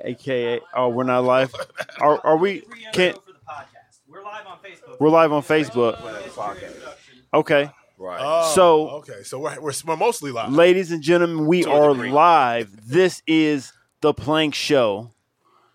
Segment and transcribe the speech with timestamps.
[0.00, 1.54] aka oh we're not live.
[2.00, 2.62] Are are we?
[2.92, 3.98] Can't for the podcast.
[4.08, 5.00] We're live on Facebook.
[5.00, 5.98] we're live on Facebook?
[7.32, 8.20] Okay, Right.
[8.22, 10.52] Oh, So- okay, so we're, we're we're mostly live.
[10.52, 12.88] ladies and gentlemen, we are live.
[12.88, 13.72] This is
[14.02, 15.10] the Plank Show,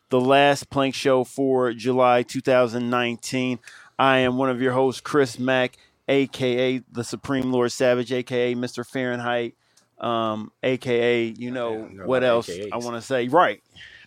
[0.09, 3.59] the last Plank Show for July 2019.
[3.97, 5.77] I am one of your hosts, Chris Mack,
[6.07, 8.85] aka the Supreme Lord Savage, aka Mr.
[8.85, 9.55] Fahrenheit,
[9.99, 12.69] um, aka you know Yeah, you got a what else AKAs.
[12.71, 13.27] I want to say.
[13.27, 13.61] Right,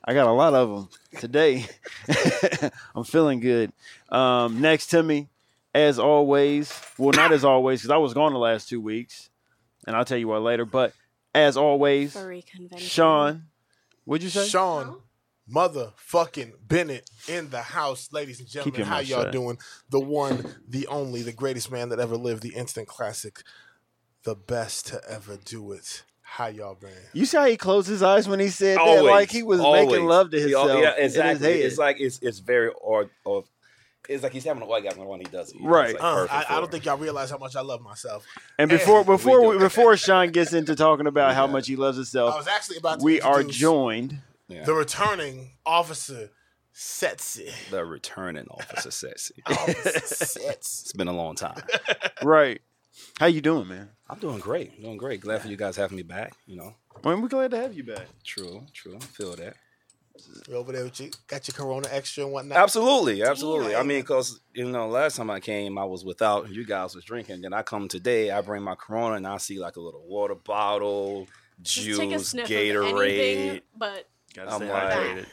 [0.04, 1.66] I got a lot of them today.
[2.94, 3.72] I'm feeling good.
[4.08, 5.28] Um, next to me,
[5.74, 9.30] as always, well, not as always, because I was gone the last two weeks,
[9.86, 10.64] and I'll tell you why later.
[10.64, 10.92] But
[11.34, 12.16] as always,
[12.76, 13.44] Sean,
[14.04, 14.46] what'd you say?
[14.46, 14.98] Sean,
[15.50, 18.80] motherfucking Bennett in the house, ladies and gentlemen.
[18.80, 19.32] your How y'all shut.
[19.32, 19.58] doing?
[19.90, 23.40] The one, the only, the greatest man that ever lived, the instant classic,
[24.24, 26.04] the best to ever do it.
[26.32, 26.88] How y'all been?
[27.12, 29.86] You see how he closed his eyes when he said that, like he was always.
[29.86, 30.68] making love to Yeah, himself.
[30.82, 31.46] Yeah, in his exactly.
[31.58, 31.60] head.
[31.66, 33.44] It's like it's it's very or or
[34.08, 35.56] it's like he's having a an orgasm when he does it.
[35.56, 35.68] you know?
[35.68, 35.92] Right.
[35.92, 38.24] Like Uh, I, I don't think y'all realize how much I love myself.
[38.58, 41.76] and before and before we we, before Sean gets into talking about how much he
[41.76, 44.18] loves himself, I himself, was actually about to we are joined.
[44.48, 44.64] Yeah.
[44.64, 46.30] the returning officer,
[46.74, 47.50] Setsy.
[47.70, 49.34] the returning officer sexy.
[49.46, 50.80] Officer Sets.
[50.84, 51.60] It's been a long time.
[52.22, 52.62] Right.
[53.20, 53.90] How you doing, man?
[54.12, 54.80] I'm doing great.
[54.80, 55.20] doing great.
[55.22, 56.34] Glad for you guys having me back.
[56.46, 58.06] You know, Well, we're glad to have you back.
[58.24, 58.98] true, true.
[59.00, 59.54] Feel that.
[60.46, 61.10] You over there with you?
[61.26, 62.58] Got your Corona extra and whatnot?
[62.58, 63.74] Absolutely, absolutely.
[63.74, 66.50] I mean, because you know, last time I came, I was without.
[66.50, 67.40] You guys was drinking.
[67.40, 70.34] Then I come today, I bring my Corona, and I see like a little water
[70.34, 71.26] bottle,
[71.62, 72.92] Just juice, take a sniff Gatorade.
[72.92, 75.26] of anything, but Gotta I'm stay like- hydrated.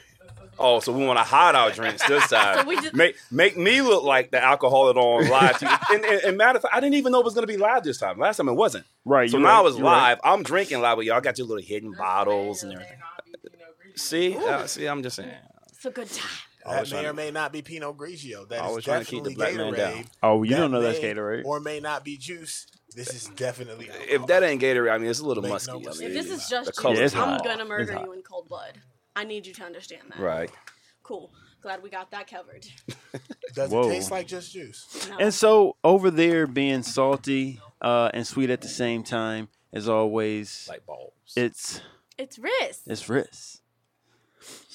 [0.62, 2.60] Oh, so we want to hide our drinks this time.
[2.60, 5.56] so we just make make me look like the alcoholic on live.
[5.56, 5.96] TV.
[5.96, 7.58] and, and, and matter of fact, I didn't even know it was going to be
[7.58, 8.20] live this time.
[8.20, 8.86] Last time it wasn't.
[9.06, 9.30] Right.
[9.30, 10.10] So you're now right, it's you're right.
[10.10, 10.20] live.
[10.24, 12.98] I'm drinking live, but y'all got your little hidden bottles and everything.
[13.96, 15.32] See, Uh, see, I'm just saying.
[15.70, 16.30] it's a good time.
[16.66, 18.48] That was may trying or to- may not be Pinot Grigio.
[18.50, 19.96] That I was trying to keep the definitely black man Gatorade.
[19.96, 20.06] down.
[20.24, 21.46] Oh, you don't know that's may Gatorade.
[21.46, 22.68] Or may not be juice.
[22.96, 23.90] This is definitely.
[24.09, 25.72] If that ain't Gatorade, I mean, it's a little Make no musky.
[25.72, 26.08] I mistake.
[26.09, 27.44] mean, If this is the just color's Yeah, juice, I'm hot.
[27.46, 28.06] gonna It's murder hot.
[28.06, 28.74] you in cold blood.
[29.19, 30.19] I need you to understand that.
[30.19, 30.50] right.
[31.03, 31.31] Cool.
[31.62, 32.66] Glad we got that covered.
[33.53, 33.90] Does Whoa.
[33.90, 35.07] it taste like just juice?
[35.09, 35.18] No.
[35.18, 40.68] And so over there, being salty uh, and sweet at the same time, as always,
[40.69, 41.12] Like balls.
[41.35, 41.81] it's
[42.18, 42.81] it's wrist.
[42.88, 43.59] it's Riz.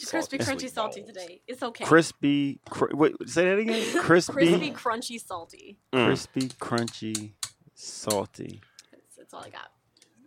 [0.09, 1.13] crispy, crunchy, salty balls.
[1.15, 1.41] today.
[1.47, 1.85] It's okay.
[1.85, 2.61] Crispy.
[2.69, 3.83] Cr- wait, say that again.
[4.03, 5.79] Crispy, crispy, crunchy, salty.
[5.93, 6.07] Mm.
[6.07, 7.33] crispy, crunchy,
[7.75, 8.61] salty.
[8.93, 9.71] That's, that's all I got.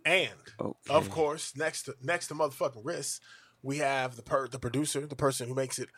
[0.04, 0.30] And
[0.60, 0.94] Okay.
[0.94, 3.20] of course, next to next to motherfucking Riss,
[3.62, 5.88] we have the per, the producer, the person who makes it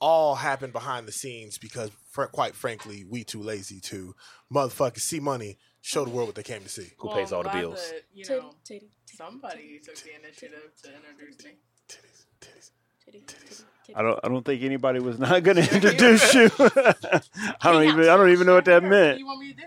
[0.00, 1.58] all happen behind the scenes.
[1.58, 4.14] Because fr- quite frankly, we too lazy to
[4.52, 6.92] motherfucking see money, show the world what they came to see.
[6.98, 7.90] Who pays all the glad bills?
[7.90, 11.52] That, you know, titty, titty, somebody took the initiative to introduce me.
[11.88, 12.70] Titties, titties.
[13.04, 13.94] titty, titty, titty.
[13.94, 14.18] I don't.
[14.24, 16.50] I don't think anybody was not going to introduce you.
[16.58, 18.00] I don't even.
[18.08, 19.18] I don't even know what that What do meant.
[19.18, 19.66] you want me to do?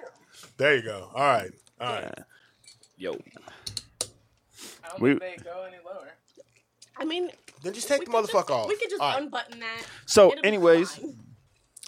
[0.58, 1.12] There you go.
[1.14, 2.14] All right, all right.
[2.98, 3.12] Yo,
[4.84, 6.10] I don't We- think they go any lower.
[7.00, 7.30] I mean,
[7.64, 8.68] Then just take the motherfucker off.
[8.68, 9.22] We could just All right.
[9.22, 9.84] unbutton that.
[10.06, 11.16] So, It'll be anyways, fine.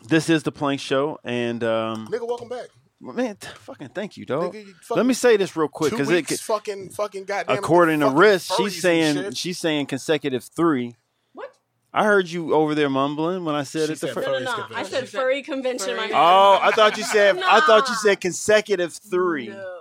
[0.08, 2.68] this is the Plank Show, and um, Nigga, welcome back.
[3.02, 4.54] man, t- fucking thank you, dog.
[4.54, 6.40] Nigga, you Let fucking me say this real quick two because weeks, it.
[6.42, 7.58] fucking, fucking goddamn.
[7.58, 9.38] According to fucking Riz, furries she's saying shit.
[9.38, 10.96] she's saying consecutive three.
[11.34, 11.54] what?
[11.94, 14.00] I heard you over there mumbling when I said She it.
[14.00, 14.52] The said fir- No, no, Furries no.
[14.52, 14.86] I convention.
[14.92, 15.88] said She said furry convention.
[15.96, 16.18] my furry- man.
[16.22, 17.38] oh, I thought you said.
[17.40, 19.48] I thought you said consecutive three.
[19.50, 19.76] No.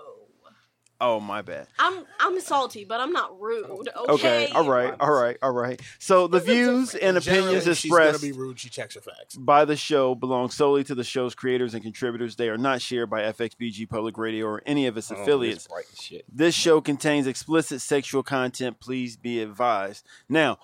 [1.01, 1.69] Oh, my bad.
[1.79, 3.67] I'm I'm salty, but I'm not rude.
[3.71, 3.91] Okay.
[4.09, 4.49] Okay.
[4.49, 4.93] All right.
[4.99, 5.37] All right.
[5.43, 5.81] All right.
[6.01, 8.59] So the This views and opinions she's gonna expressed be rude.
[8.59, 9.37] She checks her facts.
[9.37, 12.35] by the show belong solely to the show's creators and contributors.
[12.35, 15.67] They are not shared by FXBG Public Radio or any of its Oh, affiliates.
[15.67, 16.25] it's bright as shit.
[16.33, 18.81] This show contains explicit sexual content.
[18.81, 20.05] Please be advised.
[20.29, 20.59] Now,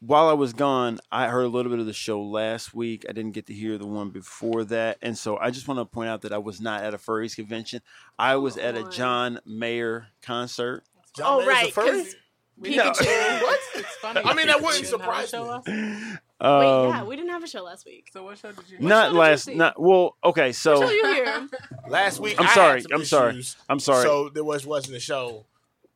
[0.00, 3.04] while I was gone, I heard a little bit of the show last week.
[3.08, 4.98] I didn't get to hear the one before that.
[5.02, 7.34] And so I just want to point out that I was not at a furries
[7.34, 7.82] convention.
[8.18, 8.84] I was at a.
[8.88, 10.84] John Mayer concert.
[11.16, 11.90] John Oh, Mayer's a right, furry?
[12.04, 12.16] 'cause
[12.56, 12.90] We No.
[12.90, 13.42] Pikachu.
[13.42, 13.60] What?
[13.76, 14.20] It's funny.
[14.24, 15.50] I mean, that wouldn't didn't have a surprise show me.
[15.50, 18.10] last- Wait, yeah, Um, we didn't have a show last week.
[18.12, 18.76] So what show did you?
[18.78, 20.16] What show not did you last, not well.
[20.24, 21.48] Okay, Show so you here.
[21.88, 22.80] Last week, I'm I had sorry.
[22.82, 23.42] some I'm sorry.
[23.68, 24.04] I'm sorry.
[24.04, 25.46] So there was wasn't a show.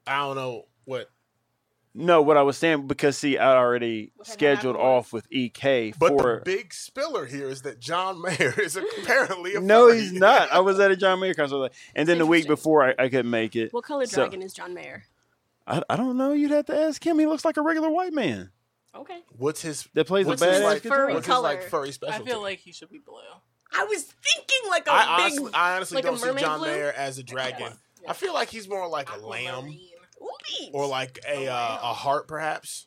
[0.04, 1.10] I don't know what,
[1.94, 6.08] no, what I was saying because see, I already What scheduled off with EK but
[6.08, 6.36] for.
[6.36, 10.50] the big spiller here is that John Mayer is apparently a no, he's not.
[10.50, 13.30] I was at a John Mayer concert, and then the week before I, I couldn't
[13.30, 13.72] make it.
[13.72, 15.04] What color So- dragon is John Mayer?
[15.66, 16.32] I, I don't know.
[16.32, 17.18] You'd have to ask him.
[17.20, 18.50] He looks like a regular white man
[18.94, 19.20] Okay.
[19.38, 19.88] What's his?
[19.94, 21.48] that plays What's a his like furry What's color?
[21.50, 22.22] his like furry special?
[22.22, 23.14] I feel like he should be blue.
[23.74, 25.38] I was thinking like a I big.
[25.40, 26.68] honestly, I honestly like don't see John blue?
[26.68, 27.72] Mayer as a dragon.
[28.02, 28.10] Yeah.
[28.10, 29.80] I feel like he's more like a lamb Aquamarine.
[30.22, 32.86] Ooh, or like a uh, a heart, perhaps.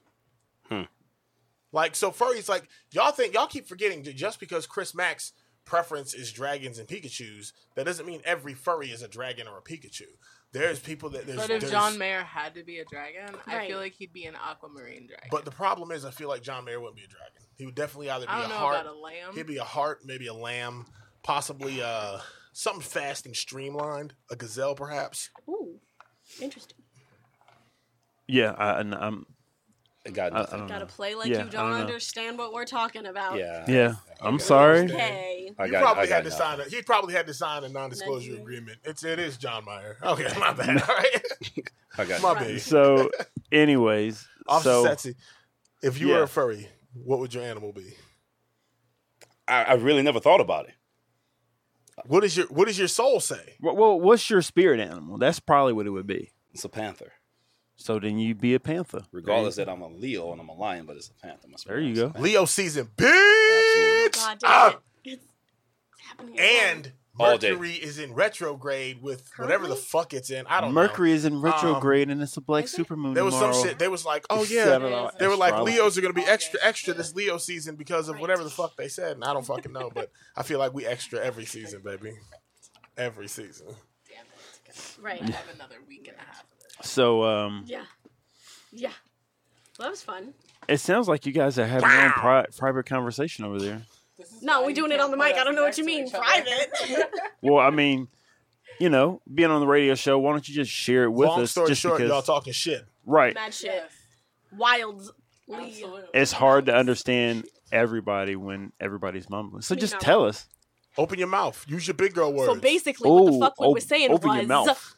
[1.72, 5.34] Like so, furries like y'all think y'all keep forgetting that just because Chris Mack's
[5.66, 9.62] preference is dragons and Pikachu's, that doesn't mean every furry is a dragon or a
[9.62, 10.04] Pikachu.
[10.54, 11.36] There's people that there's.
[11.38, 14.24] But if there's- John Mayer had to be a dragon, I feel like he'd be
[14.24, 15.28] an aquamarine dragon.
[15.30, 17.42] but the problem is, I feel like John Mayer wouldn't be a dragon.
[17.58, 18.82] He would definitely either be I a don't know heart.
[18.82, 19.36] about a lamb.
[19.36, 20.86] He'd be a heart, maybe a lamb,
[21.24, 22.20] possibly uh
[22.54, 25.30] something fast and streamlined, a gazelle perhaps.
[25.50, 25.82] Ooh,
[26.42, 26.78] interesting.
[28.28, 29.26] Yeah, I, and I'm.
[30.06, 31.78] It got I, I Gotta play like Yeah, you don't don't know.
[31.78, 33.38] understand what we're talking about.
[33.40, 33.66] yeah.
[33.68, 34.84] Yeah, I'm sorry.
[34.84, 35.52] Okay.
[35.58, 36.46] I you got, probably I got had to nothing.
[36.46, 36.60] sign.
[36.60, 38.42] A, he probably had to sign a non-disclosure Nigeria.
[38.42, 38.80] agreement.
[38.84, 39.98] It's it is John Mayer.
[40.04, 40.82] Okay, my bad.
[40.90, 41.22] All right,
[41.98, 42.48] I got my nothing.
[42.54, 42.62] bad.
[42.62, 43.10] So,
[43.52, 45.16] anyways, Officer so Setsy,
[45.82, 47.94] if you were a furry, what would your animal be?
[49.48, 50.74] I, I really never thought about it.
[52.06, 53.56] What is your What does your soul say?
[53.60, 55.18] well, well, what's your spirit animal?
[55.18, 56.32] That's probably what it would be.
[56.54, 57.14] It's a panther.
[57.78, 60.86] So then you'd be a panther, Regardless that I'm a Leo and I'm a lion,
[60.86, 61.48] but it's a panther.
[61.50, 62.14] My There you go.
[62.20, 64.14] Leo season, bitch.
[64.16, 64.70] God damn Ah!
[64.70, 64.78] it.
[65.04, 66.40] It's, it's happening.
[66.40, 67.52] And All day.
[67.52, 70.46] Mercury is in retrograde with whatever the fuck it's in.
[70.48, 70.82] I don't know.
[70.82, 72.86] Mercury is in retrograde, and it's a black is it?
[72.88, 73.54] supermoon There was tomorrow.
[73.54, 73.80] some shit.
[73.80, 75.78] They was like, oh yeah, Seven they were like astrology.
[75.78, 76.66] Leos are gonna be All extra day.
[76.68, 79.72] extra this Leo season because of whatever the fuck they said, and I don't fucking
[79.74, 82.14] know, but I feel like we extra every season, baby,
[82.98, 83.68] every season.
[84.10, 84.26] Damn
[84.68, 84.98] it.
[85.02, 85.22] Right.
[85.22, 86.55] I have another week and a half of this.
[86.82, 87.84] So, um, Yeah.
[88.72, 88.90] Yeah.
[89.80, 90.34] Well, that was fun.
[90.68, 93.82] it sounds like you guys are having your own pri- private conversation over there.
[94.42, 95.36] No, we're doing it on the mic.
[95.36, 96.10] I don't know what you mean.
[96.10, 96.72] Private.
[97.42, 98.08] Well, I mean,
[98.80, 101.44] you know, being on the radio show, why don't you just share it with Long
[101.44, 101.52] us?
[101.52, 102.84] story just short, because, y'all talking shit.
[103.06, 103.36] right?
[103.36, 103.68] Mad shit.
[103.72, 103.92] Yes,
[104.52, 105.10] Wildly.
[106.14, 109.62] It's hard to understand everybody when everybody's mumbling.
[109.62, 110.48] So You're just tell us.
[110.98, 111.64] Open your mouth.
[111.68, 112.52] Use your big girl words.
[112.52, 114.96] So basically, what the fuck we were saying open your was mouth.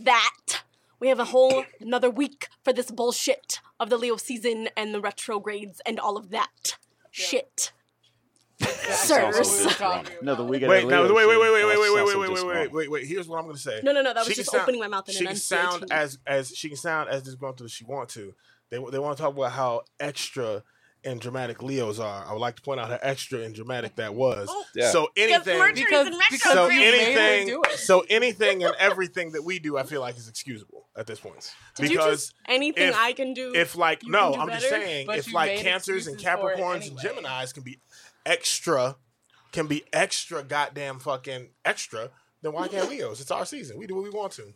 [0.00, 0.62] that
[1.00, 5.00] we have a whole another week for this bullshit of the Leo season and the
[5.00, 6.76] retrogrades and all of that
[7.10, 7.72] shit.
[8.58, 9.36] Sirs.
[9.36, 10.62] what we were Another week.
[10.62, 12.72] Wait, that no, Leo wait, wait, oh, wait, wait, wait, wait, wait, wait, wait, wait,
[12.72, 13.06] wait, wait.
[13.06, 13.80] Here's what I'm gonna say.
[13.82, 14.14] No, no, no.
[14.14, 16.68] That was She just sound- opening my mouth and she can sound as as she
[16.68, 18.34] can sound as disgruntled as she want to.
[18.70, 20.62] They they want to talk about how extra
[21.06, 22.26] and dramatic Leos are.
[22.26, 24.48] I would like to point out how extra and dramatic that was.
[24.50, 24.64] Oh.
[24.74, 24.90] Yeah.
[24.90, 26.72] So anything, Because, because so retrograde.
[26.72, 27.78] you made her anything, do it.
[27.78, 31.54] so anything and everything that we do, I feel like is excusable at this point.
[31.76, 33.54] Did you because just anything if- I can do?
[33.54, 36.98] if like no, I'm just saying if like cancers and excuses for it Capricorns and.
[36.98, 37.78] Geminis can be
[38.26, 38.96] extra,
[39.52, 42.10] can be extra goddamn fucking extra,
[42.42, 43.20] then why can't Leos?
[43.20, 43.78] It's our season.
[43.78, 44.52] We do what we want to.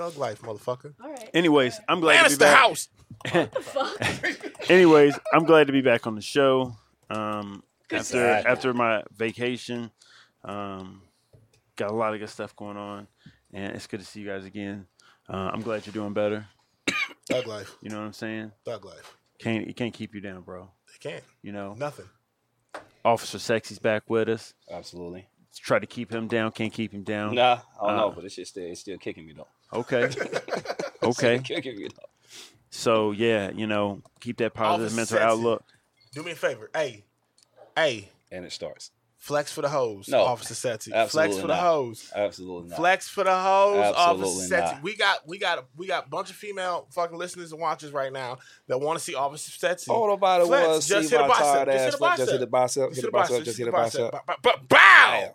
[0.00, 0.94] Thug life, motherfucker.
[1.02, 1.28] all right.
[1.34, 2.58] Anyways, I'm glad Man, to it's be the back.
[2.58, 2.88] house.
[3.60, 4.70] Fuck.
[4.70, 6.74] Anyways, I'm glad to be back on the show.
[7.10, 8.24] Um, Good after to see you.
[8.24, 9.90] after my vacation,
[10.42, 11.02] um,
[11.76, 13.08] got a lot of good stuff going on,
[13.52, 14.86] and it's good to see you guys again.
[15.28, 16.46] Uh, I'm glad you're doing better.
[17.28, 17.76] Thug life.
[17.82, 18.52] You know what I'm saying?
[18.64, 19.16] Thug life.
[19.38, 20.70] Can't it can't keep you down, bro.
[20.92, 21.24] They can't.
[21.42, 22.08] You know, Nothing.
[23.04, 24.54] Officer Sexy's back with us.
[24.70, 25.26] Absolutely.
[25.58, 27.34] Try to keep him down, can't keep him down.
[27.34, 29.46] Nah, I don't Uh, know, but it's just it's still kicking me though.
[29.72, 30.04] Okay,
[31.02, 31.38] okay.
[31.38, 32.08] still kicking me though.
[32.70, 35.24] So yeah, you know, keep that positive Officer mental Sexy.
[35.24, 35.64] outlook.
[36.12, 36.70] Do me a favor.
[36.74, 37.04] Hey,
[37.76, 38.90] hey, And it starts.
[39.20, 40.90] Flex for the hose, No, Officer Setsy.
[40.90, 41.62] Flex absolutely for the not.
[41.62, 42.12] hose.
[42.16, 42.76] Absolutely not.
[42.76, 44.82] Flex for the hose, Officer Setsy.
[44.82, 48.12] We got we got we got a bunch of female fucking listeners and watchers right
[48.12, 49.88] now that want to see Officer Setsy.
[49.90, 51.94] All nobody Flex, was just see hit a bicep, just hit ass.
[51.94, 52.32] a flex, Just bicep.
[52.32, 52.88] hit the bicep.
[52.88, 53.44] Just Hit the bicep.
[53.44, 54.10] Just hit the bicep.
[54.12, 55.34] Ba- ba- ba- Bow!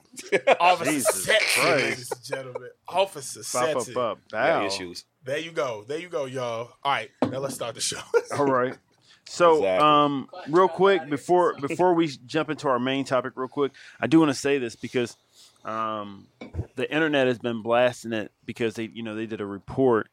[0.59, 2.69] Officer Jesus Setsy, ladies and gentlemen.
[2.87, 3.93] Officer Bop, Setsy.
[3.93, 4.65] bop, bop, Got bow.
[4.65, 5.05] issues.
[5.23, 5.83] There you go.
[5.87, 6.71] There you go, y'all.
[6.83, 7.99] All right, now let's start the show.
[8.37, 8.75] All right.
[9.27, 9.87] So, Exactly.
[9.87, 14.19] um, real quick before before we jump into our main topic, real quick, I do
[14.19, 15.17] want to say this because
[15.63, 16.27] um,
[16.75, 20.09] the internet has been blasting it because they, you know, they did a report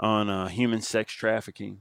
[0.00, 1.80] on uh, human sex trafficking,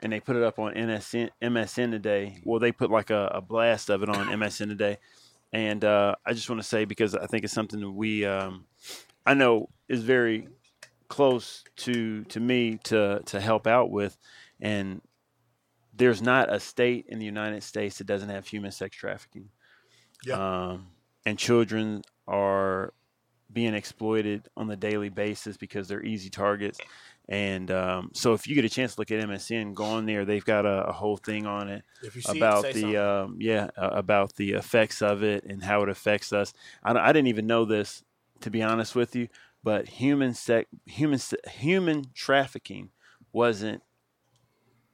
[0.00, 2.40] and they put it up on NSN, MSN today.
[2.44, 4.98] Well, they put like a, a blast of it on MSN today,
[5.52, 8.64] and uh, I just want to say because I think it's something that we, um,
[9.24, 10.48] I know, is very
[11.06, 14.18] close to to me to to help out with,
[14.60, 15.00] and
[15.98, 19.50] there's not a state in the United States that doesn't have human sex trafficking.
[20.24, 20.68] Yeah.
[20.68, 20.86] Um,
[21.26, 22.94] and children are
[23.52, 26.78] being exploited on the daily basis because they're easy targets.
[27.28, 30.24] And um, so, if you get a chance to look at MSN, go on there.
[30.24, 33.36] They've got a, a whole thing on it If you see about it, the um,
[33.38, 36.54] yeah uh, about the effects of it and how it affects us.
[36.82, 38.02] I, I didn't even know this
[38.40, 39.28] to be honest with you,
[39.62, 42.90] but human sex human human trafficking
[43.32, 43.82] wasn't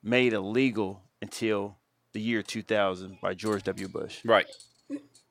[0.05, 1.79] made illegal until
[2.13, 3.89] the year 2000 by George W.
[3.89, 4.21] Bush.
[4.25, 4.47] Right.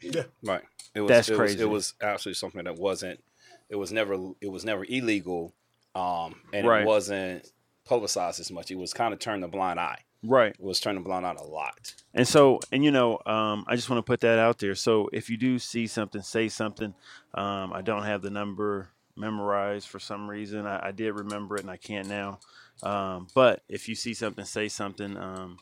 [0.02, 0.24] Yeah.
[0.44, 0.64] Right.
[0.94, 1.56] It was, That's it crazy.
[1.56, 3.24] Was, it was absolutely something that wasn't.
[3.70, 4.16] It was never.
[4.42, 5.54] It was never illegal,
[5.96, 6.82] um, and Right.
[6.82, 7.50] it wasn't
[7.86, 8.70] publicized as much.
[8.70, 10.00] It was kind of turned a blind eye.
[10.26, 10.52] Right.
[10.52, 11.94] It was turning blind out a lot.
[12.14, 14.76] And so, and you know, um, I just want to put that out there.
[14.76, 16.94] So if you do see something, say something.
[17.34, 20.66] Um, I don't have the number memorized for some reason.
[20.66, 22.40] I, I did remember it and I can't now.
[22.84, 25.18] Um, but if you see something, say something.
[25.18, 25.58] Um,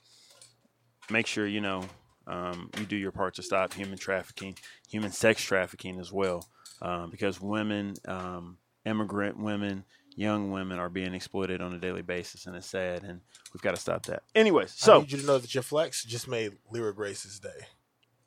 [1.09, 1.83] make sure you know
[2.27, 4.57] um, you do your part to stop human trafficking,
[4.89, 6.47] human sex trafficking as well,
[6.81, 9.83] um, because women, um, immigrant women,
[10.15, 13.21] young women are being exploited on a daily basis, and it's sad, and
[13.53, 14.23] we've got to stop that.
[14.35, 17.49] Anyways, so I need you to know that your flex just made Lyra Grace's day.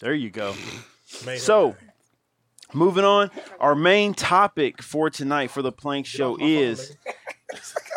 [0.01, 0.55] there you go.
[1.37, 1.79] So, day.
[2.73, 6.97] moving on, our main topic for tonight for the Plank Show off my phone, is.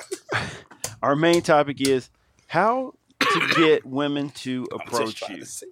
[1.02, 2.10] our main topic is
[2.48, 5.44] how to get women to approach you.
[5.44, 5.68] to.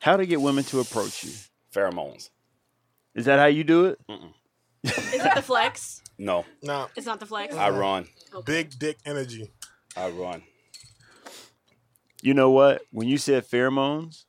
[0.00, 1.32] How to get women to approach you.
[1.74, 2.30] Pheromones.
[3.14, 4.00] Is that how you do it?
[4.84, 4.92] Is
[5.24, 5.98] it the flex?
[6.18, 6.88] No, No.
[6.94, 7.52] It's not the flex.
[7.56, 8.06] I run.
[8.44, 9.50] big dick energy.
[9.96, 10.42] I run.
[12.20, 12.82] You know what?
[12.92, 14.24] When you said pheromones,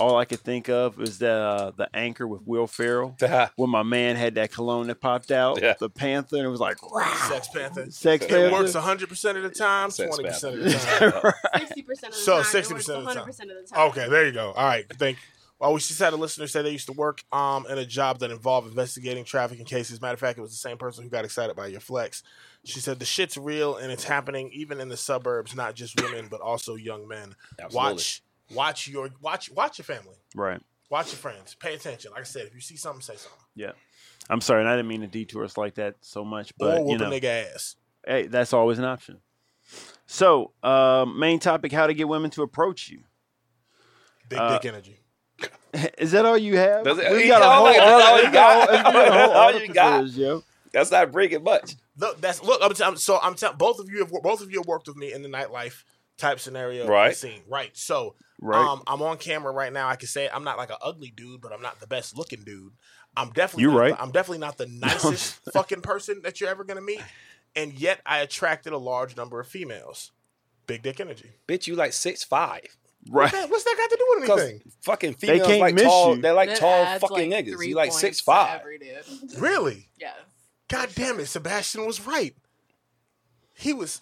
[0.00, 3.16] all I could think of is the uh, the anchor with Will Ferrell,
[3.56, 5.74] when my man had that cologne that popped out, Yeah.
[5.78, 7.90] the panther, and it was like, wow, Sex Panther.
[7.90, 8.52] sex It panther.
[8.52, 10.70] works 100% of the time, Sex 20% of the
[11.52, 11.58] time.
[11.60, 12.44] Sixty percent of the So, time.
[12.44, 13.26] 60% of the time.
[13.26, 13.88] 100% of the time.
[13.90, 14.52] Okay, there you go.
[14.52, 15.18] All right, thank.
[15.60, 18.18] Well, we just had a listener say they used to work um, in a job
[18.18, 20.02] that involved investigating trafficking cases.
[20.02, 22.24] Matter of fact, it was the same person who got excited by your flex.
[22.64, 26.26] She said the shit's real and it's happening even in the suburbs, not just women
[26.28, 27.36] but also young men.
[27.60, 27.76] Absolutely.
[27.92, 28.22] Watch,
[28.54, 30.60] watch your watch, watch your family, right.
[30.90, 31.54] watch your friends.
[31.54, 32.12] Pay attention.
[32.12, 33.38] Like I said, if you see something, say something.
[33.54, 33.72] Yeah.
[34.30, 36.82] I'm sorry, and I didn't mean to detour us like that so much, or but
[36.82, 37.76] whoop you know, a nigga ass.
[38.06, 39.18] hey, that's always an option.
[40.06, 43.00] So, uh, main topic: how to get women to approach you.
[44.28, 45.00] Big Uh, dick energy.
[45.98, 46.84] Is that all you have?
[46.84, 48.94] Does it- We've got a whole like, that's all you got got.
[48.94, 49.98] got whole all you got.
[50.00, 50.42] for this, yo.
[50.72, 51.74] That's not breaking much.
[51.98, 52.60] Look, that's look.
[52.62, 54.88] I'm, t- I'm so I'm telling both of you have both of you have worked
[54.88, 55.84] with me in the nightlife
[56.16, 57.14] type scenario Right.
[57.16, 57.42] scene.
[57.48, 57.76] Right.
[57.76, 58.60] So Right.
[58.64, 59.88] Um, I'm on camera right now.
[59.88, 62.42] I can say I'm not like an ugly dude, but I'm not the best looking
[62.44, 62.72] dude.
[63.16, 63.96] I'm definitely You not right.
[63.96, 67.00] The, I'm definitely not the nicest fucking person that you're ever gonna meet.
[67.56, 70.10] And yet I attracted a large number of females.
[70.66, 71.30] Big dick energy.
[71.46, 72.62] Bitch, you like six five.
[73.08, 73.32] right.
[73.32, 74.72] Man, what's that got to do with Because anything?
[74.82, 76.16] fucking They females can't like miss tall.
[76.16, 76.22] you.
[76.22, 77.66] They're like That tall fucking like, niggas.
[77.66, 78.62] You like six five.
[79.38, 79.88] Really?
[80.00, 80.12] Yeah.
[80.68, 82.34] God damn it, Sebastian was right.
[83.54, 84.00] He was.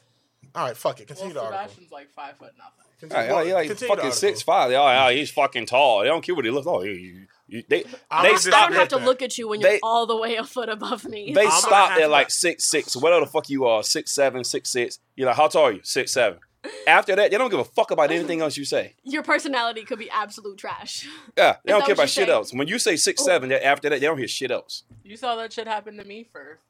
[0.54, 1.08] All right, fuck it.
[1.10, 1.58] Well, Continue the article.
[1.64, 2.91] Sebastian's like five foot nothing.
[3.02, 4.70] Continue, Yeah, yeah, like continue fucking six five.
[4.70, 6.02] Oh yeah, he's fucking tall.
[6.02, 6.68] They don't care what he looks.
[6.68, 9.48] Oh, you, you, they I they would I stop don't have to look at you
[9.48, 11.32] when you're They- all the way a foot above me.
[11.34, 14.12] They I'm gonna stopped at to- like six six, whatever the fuck you are, six
[14.12, 15.00] seven, six six.
[15.16, 15.80] You're like, how tall are you?
[15.82, 16.38] Six seven.
[16.86, 18.94] After that, they don't give a fuck about anything else you say.
[19.02, 21.08] Your personality could be absolute trash.
[21.36, 22.30] Yeah, they Is don't care about shit saying?
[22.30, 22.54] else.
[22.54, 23.26] When you say six oh.
[23.26, 24.84] seven, after that, they don't hear shit else.
[25.02, 26.60] You saw that shit happen to me for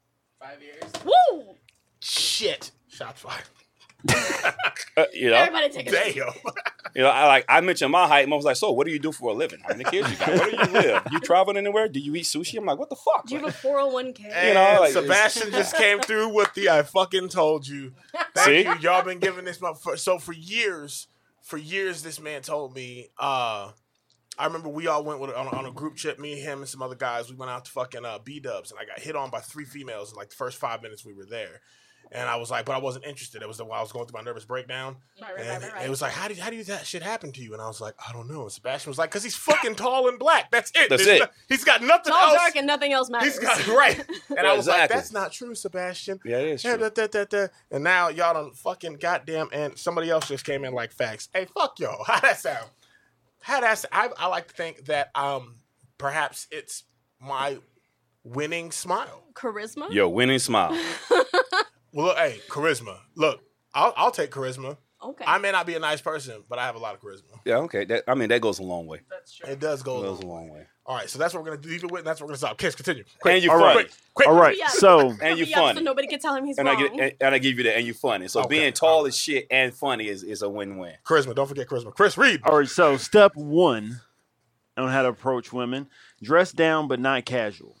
[0.41, 0.81] five years.
[1.05, 1.55] Woo!
[1.99, 2.71] Shit.
[2.87, 3.43] Shots fired.
[4.95, 6.15] Uh, you know, Everybody take a Damn.
[6.95, 7.09] you know.
[7.09, 8.27] I like I mentioned my height.
[8.29, 9.59] Mom was like, "So, what do you do for a living?
[9.63, 10.27] How many kids you got?
[10.29, 11.03] Where do you live?
[11.11, 11.87] You traveling anywhere?
[11.87, 14.25] Do you eat sushi?" I'm like, "What the fuck?" Do you have a 401k?
[14.31, 17.93] And know, like, Sebastian just came through with the I fucking told you.
[18.35, 18.61] Thank See?
[18.63, 18.75] you.
[18.81, 19.97] Y'all been giving this motherfucker.
[19.97, 21.07] So for years,
[21.41, 23.09] for years, this man told me.
[23.17, 23.71] uh
[24.35, 26.17] I remember we all went with on, a- on a group trip.
[26.19, 27.29] Me, and him, and some other guys.
[27.29, 29.63] We went out to fucking uh, B Dubs, and I got hit on by three
[29.65, 31.61] females in like the first five minutes we were there.
[32.11, 33.41] And I was like, but I wasn't interested.
[33.41, 34.97] It was the while I was going through my nervous breakdown.
[35.21, 37.31] Right, right, And right, right, it was like, how did how did that shit happen
[37.31, 37.53] to you?
[37.53, 38.43] And I was like, I don't know.
[38.43, 40.51] And Sebastian was like, because he's fucking tall and black.
[40.51, 40.89] That's it.
[40.89, 41.23] That's There's it.
[41.23, 42.35] no- he's got nothing Tall, else.
[42.35, 43.37] dark, and nothing else matters.
[43.37, 44.03] He's got right.
[44.37, 46.19] And I was like, that's not true, Sebastian.
[46.25, 46.89] Yeah, it is Yeah, true.
[46.89, 47.47] da, da, da, da.
[47.71, 51.29] And now y'all don't fucking goddamn and somebody else just came in like facts.
[51.33, 52.03] Hey, fuck y'all.
[52.07, 52.69] How that sound?
[53.41, 53.91] How that sound?
[53.93, 55.55] I, I like to think that um
[55.97, 56.83] perhaps it's
[57.19, 57.57] my
[58.23, 59.23] winning smile.
[59.33, 59.91] Charisma?
[59.91, 60.77] Yo, winning smile.
[61.93, 62.97] Well, look, hey, charisma.
[63.15, 63.41] Look,
[63.73, 64.77] I'll, I'll take charisma.
[65.01, 65.25] Okay.
[65.27, 67.39] I may not be a nice person, but I have a lot of charisma.
[67.45, 67.85] Yeah, okay.
[67.85, 69.01] That, I mean, that goes a long way.
[69.09, 69.49] That's true.
[69.49, 69.97] It does go.
[69.97, 70.59] It a goes a long way.
[70.59, 70.67] way.
[70.85, 71.99] All right, so that's what we're gonna leave it with.
[71.99, 72.57] And that's what we're gonna stop.
[72.57, 73.03] Kiss, continue.
[73.25, 73.75] And you All funny.
[73.75, 73.75] right.
[74.13, 74.27] Quick, quick.
[74.27, 74.57] All right.
[74.67, 75.79] So, And you Yeah, funny.
[75.79, 76.81] So nobody can tell him he's And I wrong.
[76.97, 78.27] get and, and I give you that, and you funny.
[78.27, 78.49] So Okay.
[78.59, 80.95] being tall as shit and funny is, is a win win.
[81.05, 81.35] Charisma.
[81.35, 81.93] Don't forget charisma.
[81.93, 82.41] Chris, read.
[82.43, 82.67] all right.
[82.67, 84.01] So, step one
[84.75, 85.87] on how to approach women:
[86.21, 87.77] dress down but not casual.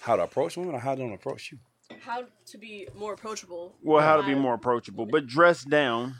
[0.00, 1.58] How to approach women or how to approach you?
[2.00, 3.74] How to be more approachable.
[3.82, 6.16] Well, how to be more approachable, but dress down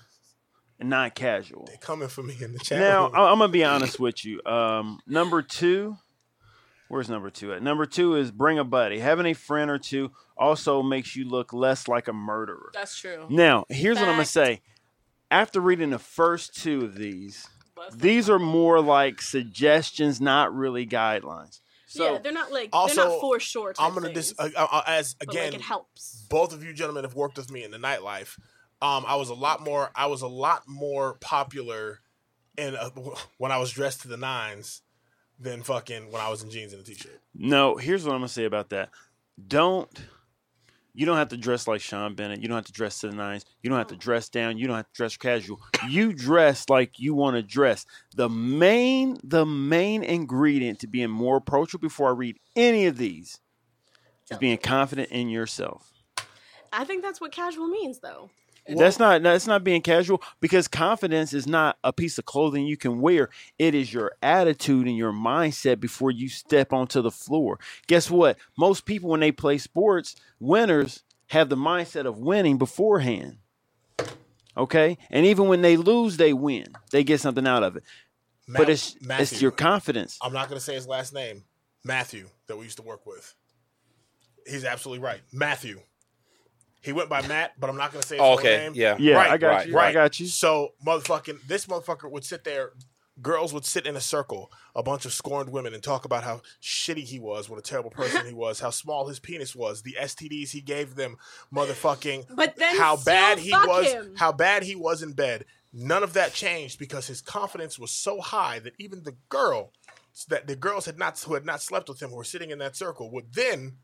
[0.79, 1.65] and not casual.
[1.67, 2.79] They're coming for me in the chat.
[2.79, 3.15] Now, room.
[3.17, 4.43] I- I'm gonna be honest with you.
[4.45, 5.97] Um, number two,
[6.89, 7.63] where's number two at?
[7.63, 8.99] Number two is bring a buddy.
[9.01, 12.71] Having a friend or two also makes you look less like a murderer.
[12.75, 13.27] That's true.
[13.29, 14.29] Now, here's what I'm gonna Fact.
[14.31, 14.63] say.
[15.31, 20.55] After reading the first two of these, Less than- these are more like suggestions, not
[20.55, 21.61] really guidelines.
[21.97, 23.75] So, yeah, they're not like Also, they're not for sure.
[23.79, 25.45] I'm gonna dis uh, uh, as but, again.
[25.47, 26.27] like it helps.
[26.29, 28.39] both of you gentlemen have worked with me in the nightlife.
[28.83, 29.91] um, I was a lot more.
[29.95, 32.01] I was a lot more popular
[32.57, 32.91] in a,
[33.39, 34.83] when I was dressed to the nines
[35.39, 37.21] than fucking when I was in jeans and a t-shirt.
[37.35, 38.91] No, here's what I'm gonna say about that.
[39.47, 39.91] Don't
[40.97, 42.41] you don't have to dress like Sean Bennett.
[42.41, 43.45] You don't have to dress to the nines.
[43.63, 44.01] You don't have to mm.
[44.01, 44.57] dress down.
[44.57, 45.61] You don't have to dress casual.
[45.89, 47.85] You dress like you want to dress.
[48.15, 53.39] The main the main ingredient to being more approachable before I read any of these
[54.31, 55.93] is being confident in yourself.
[56.73, 58.31] I think that's what casual means, though.
[58.69, 62.77] That's not that's not being casual because confidence is not a piece of clothing you
[62.77, 63.29] can wear.
[63.59, 67.59] It is your attitude and your mindset before you step onto the floor.
[67.87, 68.39] Guess what?
[68.59, 73.39] Most people when they play sports, winners have the mindset of winning beforehand.
[74.57, 74.97] Okay?
[75.11, 76.67] And even when they lose, they win.
[76.91, 77.85] They get something out of it.
[78.49, 80.19] But it's Matthew, it's your confidence.
[80.23, 81.45] I'm not going to say his last name,
[81.85, 83.35] Matthew, that we used to work with.
[84.47, 85.81] He's absolutely right, Matthew.
[86.87, 88.73] He went by Matt, but I'm not going to say his Oh, full okay, name.
[88.75, 88.97] yeah.
[88.99, 89.75] Yeah, Right, I got right, you.
[89.75, 89.89] Right.
[89.89, 90.27] I got you.
[90.27, 92.71] So motherfucking this motherfucker would sit there.
[93.23, 96.43] Girls would sit in a circle, a bunch of scorned women, and talk about how
[96.63, 99.97] shitty he was, what a terrible person he was, how small his penis was, the
[99.99, 101.17] STDs he gave them,
[101.51, 104.13] motherfucking But then how bad he was, him.
[104.17, 105.47] how bad he was in bed.
[105.73, 109.73] None of that changed because his confidence was so high that even the girl
[110.29, 112.59] that the girls had not who had not slept with him who were sitting in
[112.59, 113.79] that circle would then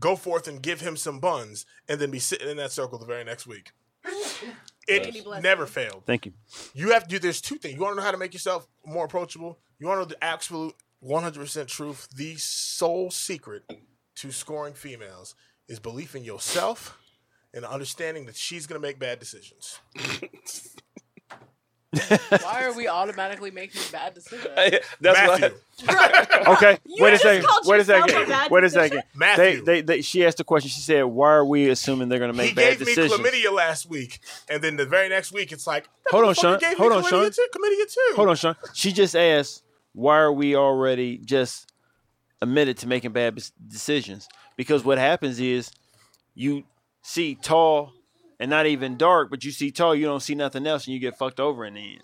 [0.00, 3.06] go forth and give him some buns and then be sitting in that circle the
[3.06, 3.72] very next week.
[4.88, 6.02] It bless never failed.
[6.06, 6.32] Thank you.
[6.74, 7.18] You have to do.
[7.18, 7.74] There's two things.
[7.74, 9.58] You want to know how to make yourself more approachable.
[9.78, 12.08] You want to know the absolute 100% truth.
[12.16, 13.70] The sole secret
[14.16, 15.34] to scoring females
[15.68, 16.98] is belief in yourself
[17.54, 19.78] and understanding that she's gonna make bad decisions.
[22.42, 24.46] Why are we automatically making bad decisions?
[25.00, 26.46] That's Matthew, what.
[26.48, 27.48] Okay, wait a second.
[27.64, 28.50] Wait a yourself a second.
[28.50, 28.98] Wait a second.
[28.98, 29.64] They, Matthew.
[29.64, 30.70] they, they, she asked a question.
[30.70, 33.32] She said, "Why are we assuming they're going to make he bad decisions?" He gave
[33.32, 36.60] me chlamydia last week, and then the very next week it's like, Hold on, Sean.
[36.60, 37.30] Gave Hold me on, Sean.
[37.30, 38.12] Too, chlamydia too.
[38.14, 38.56] Hold on, Sean.
[38.72, 41.72] She just asked, "Why are we already just
[42.40, 45.72] admitted to making bad decisions?" Because what happens is,
[46.34, 46.62] you
[47.02, 47.92] see tall
[48.40, 50.98] and not even dark, but you see tall, you don't see nothing else, and you
[50.98, 52.02] get fucked over in the end.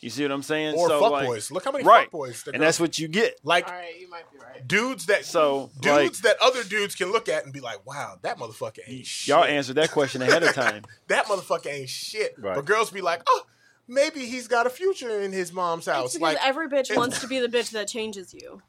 [0.00, 0.76] You see what I'm saying?
[0.76, 1.50] Or so, fuck like, boys.
[1.50, 2.46] Look how many right, fuck boys.
[2.52, 3.34] and that's what you get.
[3.42, 4.66] like All right, you might be right.
[4.68, 8.16] dudes that So, like, dudes that other dudes can look at and be like, wow,
[8.22, 9.28] that motherfucker ain't shit.
[9.34, 10.84] y'all answered that question ahead of time.
[11.08, 12.34] that motherfucker ain't shit.
[12.38, 12.54] Right.
[12.54, 13.42] But girls be like, oh,
[13.88, 16.04] maybe he's got a future in his mom's house.
[16.04, 18.62] It's because like every bitch wants to be the bitch that changes you.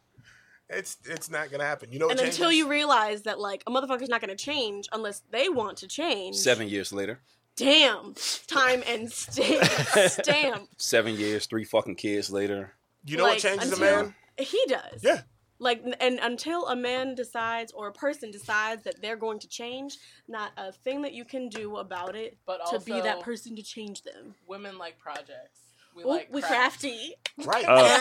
[0.69, 1.91] It's it's not gonna happen.
[1.91, 5.49] You know And until you realize that like a motherfucker's not gonna change unless they
[5.49, 6.35] want to change.
[6.35, 7.19] Seven years later,
[7.59, 8.15] Damn.
[8.47, 9.65] Time and stamp.
[10.09, 10.69] stamp.
[10.77, 12.73] seven years, three fucking kids later.
[13.05, 14.15] you know what changes a man?
[14.37, 15.03] He does.
[15.03, 15.21] Yeah.
[15.61, 19.97] Like and until a man decides or a person decides that they're going to change,
[20.29, 23.61] not a thing that you can do about it But to be that person to
[23.61, 24.35] change them.
[24.47, 25.58] Women like projects.
[25.99, 26.81] We Ooh, like we craft.
[26.81, 27.15] crafty.
[27.45, 27.65] Right.
[27.69, 27.99] Uh,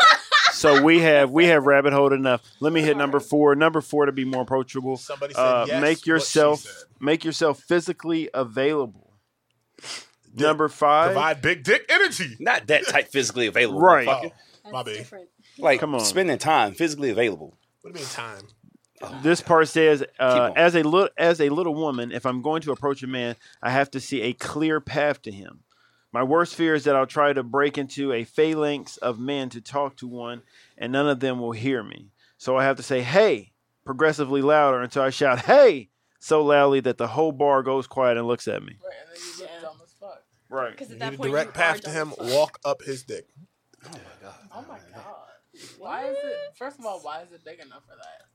[0.53, 2.43] so we have we have rabbit hole enough.
[2.61, 3.55] Let me hit number four.
[3.55, 4.97] Number four to be more approachable.
[4.97, 6.73] Somebody said Uh, yes, make yourself said.
[7.01, 9.13] make yourself physically available.
[10.35, 11.13] Number five.
[11.13, 12.37] Provide big dick energy.
[12.41, 13.81] Not that type physically available.
[13.81, 14.09] Right.
[14.09, 14.97] Oh, my bad.
[14.97, 15.29] different.
[15.59, 16.01] Like Come on.
[16.01, 17.57] spending time physically available.
[17.83, 18.43] What do you mean time?
[19.23, 22.73] This part says, uh, as a little as a little woman, if I'm going to
[22.73, 25.61] approach a man, I have to see a clear path to him.
[26.12, 29.61] My worst fear is that I'll try to break into a phalanx of men to
[29.61, 30.42] talk to one,
[30.77, 32.11] and none of them will hear me.
[32.38, 33.53] So I have to say, "Hey,"
[33.85, 38.27] progressively louder until I shout, "Hey!" so loudly that the whole bar goes quiet and
[38.27, 38.79] looks at me.
[38.83, 39.61] Right, and then you look Yeah.
[39.61, 40.25] dumb as fuck.
[40.49, 40.71] Right.
[40.73, 42.14] Because You at that need a point, direct you path to him.
[42.18, 43.27] Walk up his dick.
[43.85, 44.35] Oh my god.
[44.53, 45.14] Oh my god.
[45.79, 46.37] Why is it?
[46.57, 48.29] First of all, why is it big enough for that?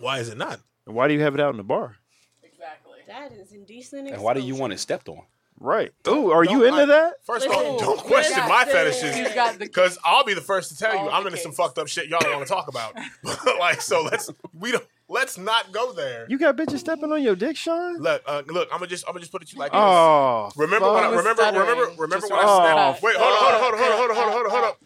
[0.00, 0.60] Why is it not?
[0.86, 1.96] And why do you have it out in the bar?
[2.42, 3.00] Exactly.
[3.06, 4.08] That is indecent.
[4.08, 5.26] And why do you want it stepped on?
[5.60, 5.90] Right.
[6.06, 7.14] Ooh, are you Don't- into I- that?
[7.24, 9.14] First Listen, off, don't question my the- fetishes.
[9.14, 11.52] He's got the Because I'll be the first to tell you I'm the into some
[11.52, 12.94] fucked up shit y'all don't want to talk about.
[13.58, 16.26] like so, let's we don't let's not go there.
[16.28, 17.98] You got bitches stepping on your dick, Sean?
[17.98, 19.80] Look, uh, look, I'm gonna just I'm gonna just put it to you like this.
[19.80, 23.02] Oh, Remember when I remember remember remember Just when I oh, snapped?
[23.02, 24.70] Wait, hold on, hold on, hold on, hold on, hold on, hold on, hold on,
[24.70, 24.76] hold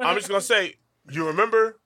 [0.00, 0.06] on.
[0.08, 0.74] I'm just gonna say,
[1.10, 1.78] you remember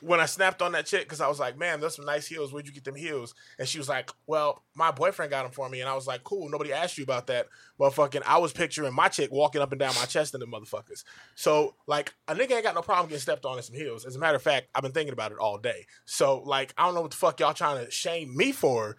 [0.00, 2.52] when I snapped on that chick because I was like, man, those some nice heels.
[2.52, 3.34] Where'd you get them heels?
[3.58, 5.80] And she was like, well, my boyfriend got them for me.
[5.80, 6.48] And I was like, cool.
[6.48, 7.46] Nobody asked you about that.
[7.78, 10.46] But fucking, I was picturing my chick walking up and down my chest in the
[10.46, 11.04] motherfuckers.
[11.34, 14.04] So like, a nigga ain't got no problem getting stepped on in some heels.
[14.04, 15.86] As a matter of fact, I've been thinking about it all day.
[16.04, 18.96] So like, I don't know what the fuck y'all trying to shame me for.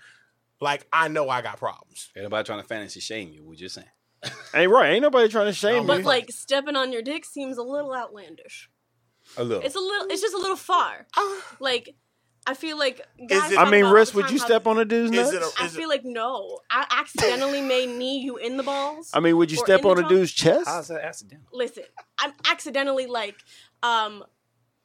[0.61, 2.11] Like, I know I got problems.
[2.17, 3.45] Ain't nobody trying to fantasy shame you.
[3.45, 3.87] We just saying.
[4.53, 4.91] Ain't right.
[4.91, 6.01] Ain't nobody trying to shame No, me.
[6.01, 8.69] But like stepping on your dick seems a little outlandish.
[9.37, 9.63] A little.
[9.63, 10.07] It's a little.
[10.09, 11.05] It's just a little far.
[11.15, 11.41] Ah.
[11.59, 11.95] Like
[12.47, 14.85] I feel like guys it- I mean, about all Riss, would you step on a
[14.85, 15.33] dude's nuts?
[15.33, 16.59] It a, I feel it, like no.
[16.71, 19.11] I accidentally may knee you in the balls.
[19.13, 20.09] I mean, would you step on a trunk?
[20.09, 20.67] dude's chest?
[20.67, 21.45] How's that accidental?
[21.51, 21.83] Listen,
[22.17, 23.35] I'm accidentally like,
[23.83, 24.23] um,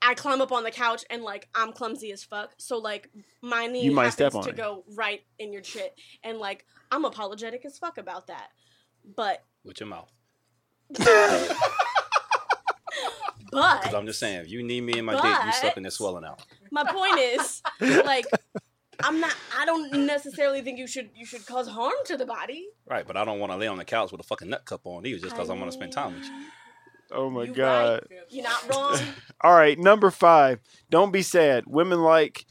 [0.02, 2.50] I climb up on the couch and like I'm clumsy as fuck.
[2.58, 3.08] So like
[3.40, 4.56] my knee You might happens step on to it.
[4.56, 8.48] go right in your shit, and like I'm apologetic as fuck about that.
[9.16, 10.12] But With your mouth.
[13.54, 15.84] but Because I'm just saying, if you need me in my dick, you sucking But-
[15.84, 16.42] this swelling out.
[16.70, 17.62] my point is
[18.04, 18.26] like
[19.02, 19.34] I'm not.
[19.58, 22.66] I don't necessarily think you should you should cause harm to the body.
[22.88, 24.82] Right, but I don't want to lay on the couch with a fucking nut cup
[24.84, 26.30] on either just because I want to spend time with you.
[27.12, 28.06] oh my You god!
[28.30, 28.98] You're not wrong.
[29.40, 30.60] All right, number five.
[30.90, 31.64] Don't be sad.
[31.66, 32.46] Women like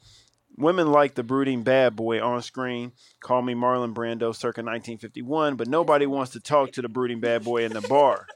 [0.57, 2.91] women like the brooding bad boy on screen.
[3.21, 5.55] Call me Marlon Brando, circa 1951.
[5.55, 8.27] But nobody wants to talk to the brooding bad boy in the bar,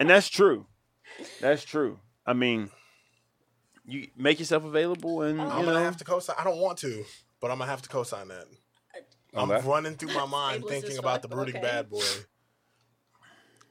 [0.00, 0.66] and that's true.
[1.40, 1.98] That's true.
[2.26, 2.70] I mean,
[3.86, 6.36] you make yourself available, and I'm you I'm know, gonna have to co-sign.
[6.38, 7.04] I don't want to,
[7.40, 8.46] but I'm gonna have to co-sign that.
[9.34, 11.62] Oh, I'm that- running through my mind Ableist thinking about the brooding okay.
[11.66, 12.02] bad boy,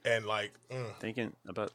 [0.04, 1.72] and like, mm, thinking about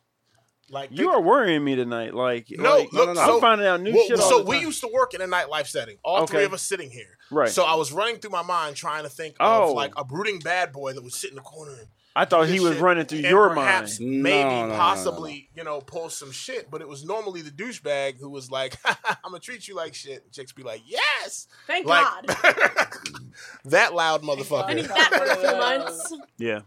[0.70, 2.14] like you think- are worrying me tonight.
[2.14, 4.20] Like, No, like, look, I'm finding out new Well, shit.
[4.20, 5.98] all so the we used to work in a nightlife setting.
[6.04, 7.18] All three of us sitting here.
[7.30, 7.48] right.
[7.50, 9.70] So I was running through my mind trying to think Oh.
[9.70, 12.48] of like a brooding bad boy that would sit in the corner and I thought
[12.48, 14.22] he was shit running through and your perhaps mind.
[14.24, 14.76] Maybe, No, no, no, no, no.
[14.76, 16.68] possibly, you know, pull some shit.
[16.70, 20.24] But it was normally the douchebag who was like, "I'm gonna treat you like shit."
[20.24, 22.36] And chicks be like, "Yes." Thank Like God.
[23.66, 24.74] that loud I motherfucker.
[24.74, 26.12] need that for a few months.
[26.38, 26.60] Yeah,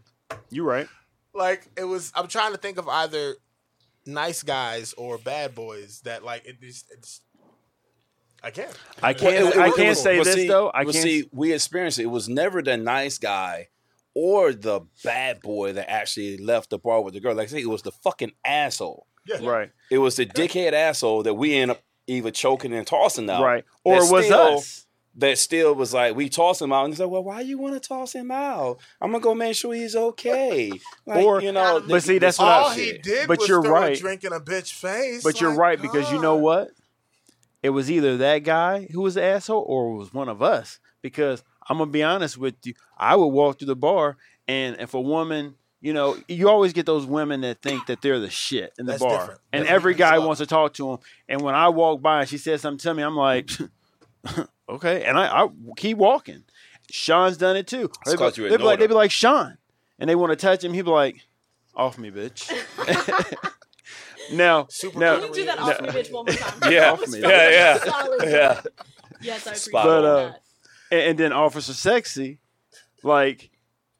[0.50, 0.88] you right.
[1.34, 2.12] like it was.
[2.16, 3.36] I'm trying to think of either
[4.06, 6.86] nice guys or bad boys that like it just.
[6.92, 7.22] It's,
[8.42, 8.78] I can't.
[9.02, 10.72] I can't- it- I it- can't it- say But this, see- though.
[10.74, 11.30] I but can't see.
[11.32, 12.04] We experienced it.
[12.04, 13.70] It was never the nice guy
[14.16, 17.34] or the bad boy that actually left the bar with the girl.
[17.36, 19.08] Like I say, it was the fucking asshole.
[19.26, 19.38] Yeah.
[19.46, 23.42] Right, It was the dickhead asshole that we end up either choking and tossing out.
[23.42, 23.64] right.
[23.86, 24.80] Or it was still- us.
[25.18, 27.76] That still was like we toss him out and he's like, well, why you want
[27.76, 28.80] to toss him out?
[29.00, 30.72] I'm gonna go make sure he's okay.
[31.06, 32.96] Like, Or- you know, But the- see, that's what I- All shit.
[32.96, 33.96] he did But was you're throw right.
[33.96, 35.24] a drink in a bitch face.
[35.24, 36.70] But you're Like, right because you know what?
[37.62, 40.80] It was either that guy who was the asshole or it was one of us.
[41.04, 44.94] Because I'm gonna be honest with you, I would walk through the bar and if
[44.94, 48.74] a woman, you know, you always get those women that think that they're the shit
[48.80, 49.42] in the That's bar, different.
[49.52, 50.98] and That's every guy wants to talk to them.
[51.28, 53.50] And when I walk by and she says something to me, I'm like,
[54.70, 55.48] okay, and I, I
[55.78, 56.44] keep walking.
[56.90, 57.90] Sean's done it too.
[58.06, 59.58] They'd be, 'cause you they'd be like, they'd be like Sean,
[60.00, 60.74] and they want to touch him.
[60.74, 61.18] He'd be like,
[61.76, 62.50] off me, bitch.
[64.32, 66.72] now, Super now, Can you do that off me, bitch, one more time?
[66.72, 67.20] Yeah, Off me.
[67.20, 67.80] yeah, yeah,
[68.24, 68.62] yeah.
[69.22, 70.06] Yes, I appreciate Spot on.
[70.06, 70.43] Uh, that.
[70.94, 72.40] And, and then Officer Sexy,
[73.04, 73.50] like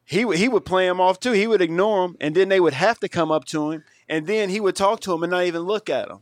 [0.04, 1.32] he would he would play him off too.
[1.32, 4.26] He would ignore him, and then they would have to come up to him, and
[4.26, 6.18] then he would talk to him and not even look at him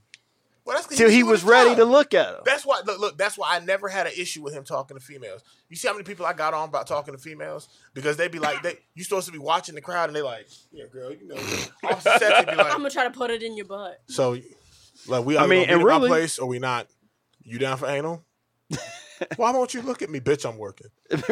[0.64, 1.78] Well, that's 'cause till he doing was ready job.
[1.78, 2.40] to look at him.
[2.44, 2.80] That's why.
[2.86, 5.42] Look, look, that's why I never had an issue with him talking to females.
[5.68, 8.38] You see how many people I got on about talking to females because they'd be
[8.38, 11.26] like, they you supposed to be watching the crowd and they like, yeah, girl, you
[11.26, 11.36] know,
[11.84, 14.00] Officer Sexy be I'm gonna try to put it in your butt.
[14.06, 14.38] so,
[15.08, 16.86] like, we I are mean, mean, and in my place or we not?
[17.44, 18.24] You down for anal?
[19.36, 20.48] Why won't you look at me, bitch?
[20.48, 20.88] I'm working.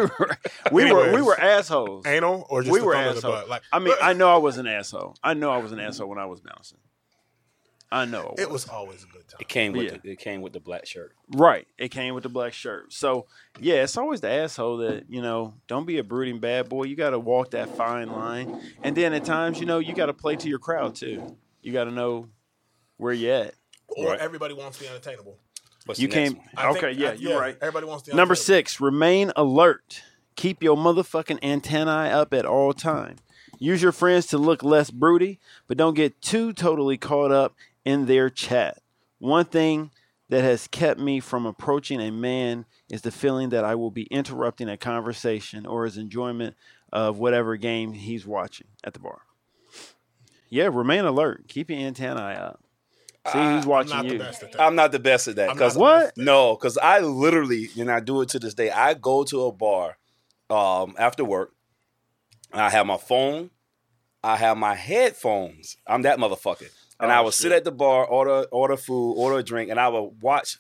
[0.72, 2.07] we were we were assholes.
[2.07, 3.35] Anal or just we the were thumb of the assholes.
[3.40, 3.48] butt?
[3.48, 5.16] Like, I mean, I know I was an asshole.
[5.22, 6.79] I know I was an asshole when I was bouncing.
[7.92, 9.38] I know I it was always a good time.
[9.40, 9.98] It came with Yeah.
[10.03, 11.12] the, it came with the black shirt.
[11.35, 11.66] Right.
[11.76, 12.92] It came with the black shirt.
[12.92, 13.26] So
[13.59, 16.85] yeah, it's always the asshole that, you know, don't be a brooding bad boy.
[16.85, 18.61] You gotta walk that fine line.
[18.85, 21.37] And then at times, you know, you gotta play to your crowd too.
[21.62, 22.29] You gotta know
[22.96, 23.55] where you're at.
[23.88, 24.20] Or Right.
[24.20, 25.37] everybody wants to be unattainable.
[25.86, 26.76] What's You the next came one?
[26.76, 27.56] Okay, think- yeah, I- you're right.
[27.60, 30.02] Everybody wants the Number six, remain alert.
[30.36, 33.16] Keep your motherfucking antennae up at all time.
[33.58, 38.06] Use your friends to look less broody, but don't get too totally caught up in
[38.06, 38.78] their chat.
[39.18, 39.90] One thing
[40.30, 44.04] that has kept me from approaching a man is the feeling that I will be
[44.04, 46.56] interrupting a conversation or his enjoyment
[46.92, 49.22] of whatever game he's watching at the bar.
[50.48, 51.46] Yeah, remain alert.
[51.48, 52.62] Keep your antennae up.
[53.28, 54.11] See who's I'm watching you.
[54.12, 54.61] the best at that.
[54.62, 55.56] I'm not the best at that.
[55.56, 56.16] Cause What?
[56.16, 58.70] No, because I literally, and I do it to this day.
[58.70, 59.98] I go to a bar
[60.48, 61.52] um, after work.
[62.52, 63.50] I have my phone.
[64.22, 65.76] I have my headphones.
[65.87, 66.68] I'm that motherfucker.
[66.98, 67.42] And Oh, I will shit.
[67.42, 70.59] sit at the bar, order order food, order a drink, and I will watch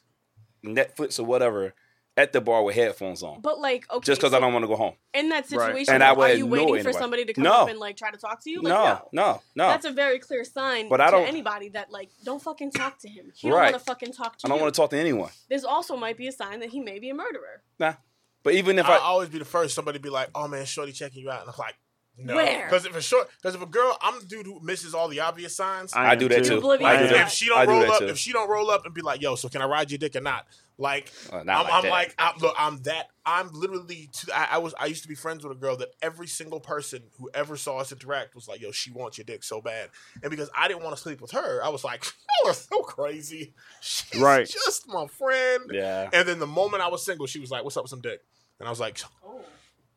[0.64, 1.74] Netflix or whatever
[2.16, 3.40] at the bar with headphones on.
[3.40, 4.94] But like, okay, Just because so I don't want to go home.
[5.14, 5.68] in that Right.
[5.68, 7.52] situation, And I are would you ignore waiting for somebody to come No.
[7.62, 8.60] up and like try to talk to you?
[8.62, 9.68] Like, no, no, no.
[9.68, 13.08] That's a very clear sign But I don't- anybody that like don't fucking talk to
[13.08, 13.32] him.
[13.34, 13.62] He Right.
[13.62, 15.30] don't want to fucking talk to I don't want to talk to anyone.
[15.48, 17.62] This also might be a sign that he may be a murderer.
[17.78, 17.94] Nah.
[18.42, 19.74] But even if I'll I, always be the first.
[19.74, 21.76] Somebody be like, "Oh man, shorty checking you out," and I'm like,
[22.18, 22.66] No, Where?
[22.66, 25.20] Because if a short, because if a girl, I'm the dude who misses all the
[25.20, 25.92] obvious signs.
[25.94, 26.58] I do that too.
[26.58, 27.26] Oblivious I do to that.
[27.28, 28.06] if she don't I do roll that up, too.
[28.08, 30.14] if she don't roll up and be like, "Yo, so can I ride your dick
[30.16, 30.46] or not?"
[30.76, 31.90] Like, Uh, not I'm, like I'm that.
[31.90, 33.06] like, I'm, look, I'm that.
[33.24, 34.10] I'm literally.
[34.12, 34.74] To, I, I was.
[34.78, 37.78] I used to be friends with a girl that every single person who ever saw
[37.78, 39.88] us interact was like, "Yo, she wants your dick so bad,"
[40.22, 42.04] and because I didn't want to sleep with her, I was like,
[42.44, 44.46] "You are so crazy." She's Right.
[44.46, 45.70] just my friend.
[45.72, 46.10] yeah.
[46.12, 48.20] And then the moment I was single, she was like, "What's up with some dick?"
[48.58, 49.40] And I was like, Oh.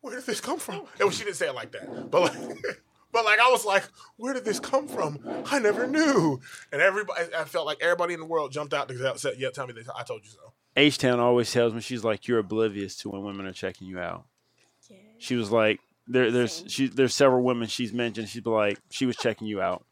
[0.03, 0.83] Where did this come from?
[0.99, 2.33] And she didn't say it like that, but like,
[3.13, 3.83] but like I was like,
[4.17, 5.17] where did this come from?
[5.49, 6.39] I never knew.
[6.73, 9.65] And everybody, I felt like everybody in the world jumped out to say, yeah, tell
[9.65, 9.87] me this.
[9.97, 10.53] I told you so.
[10.75, 13.97] H Town always tells me she's like you're oblivious to when women are checking you
[13.99, 14.25] out.
[14.89, 14.97] Yeah.
[15.19, 18.27] She was like there, there's she there's several women she's mentioned.
[18.27, 19.85] She'd be like she was checking you out.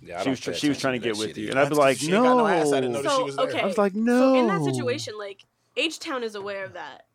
[0.00, 1.78] yeah She was tr- she was trying to get with you, and I'd be That's
[1.78, 2.46] like 'cause she ain't got no.
[2.46, 3.00] I didn't no.
[3.02, 3.60] know she was So, okay.
[3.60, 4.34] I was like So no.
[4.36, 5.44] in that situation, like
[5.76, 7.06] H Town is aware of that,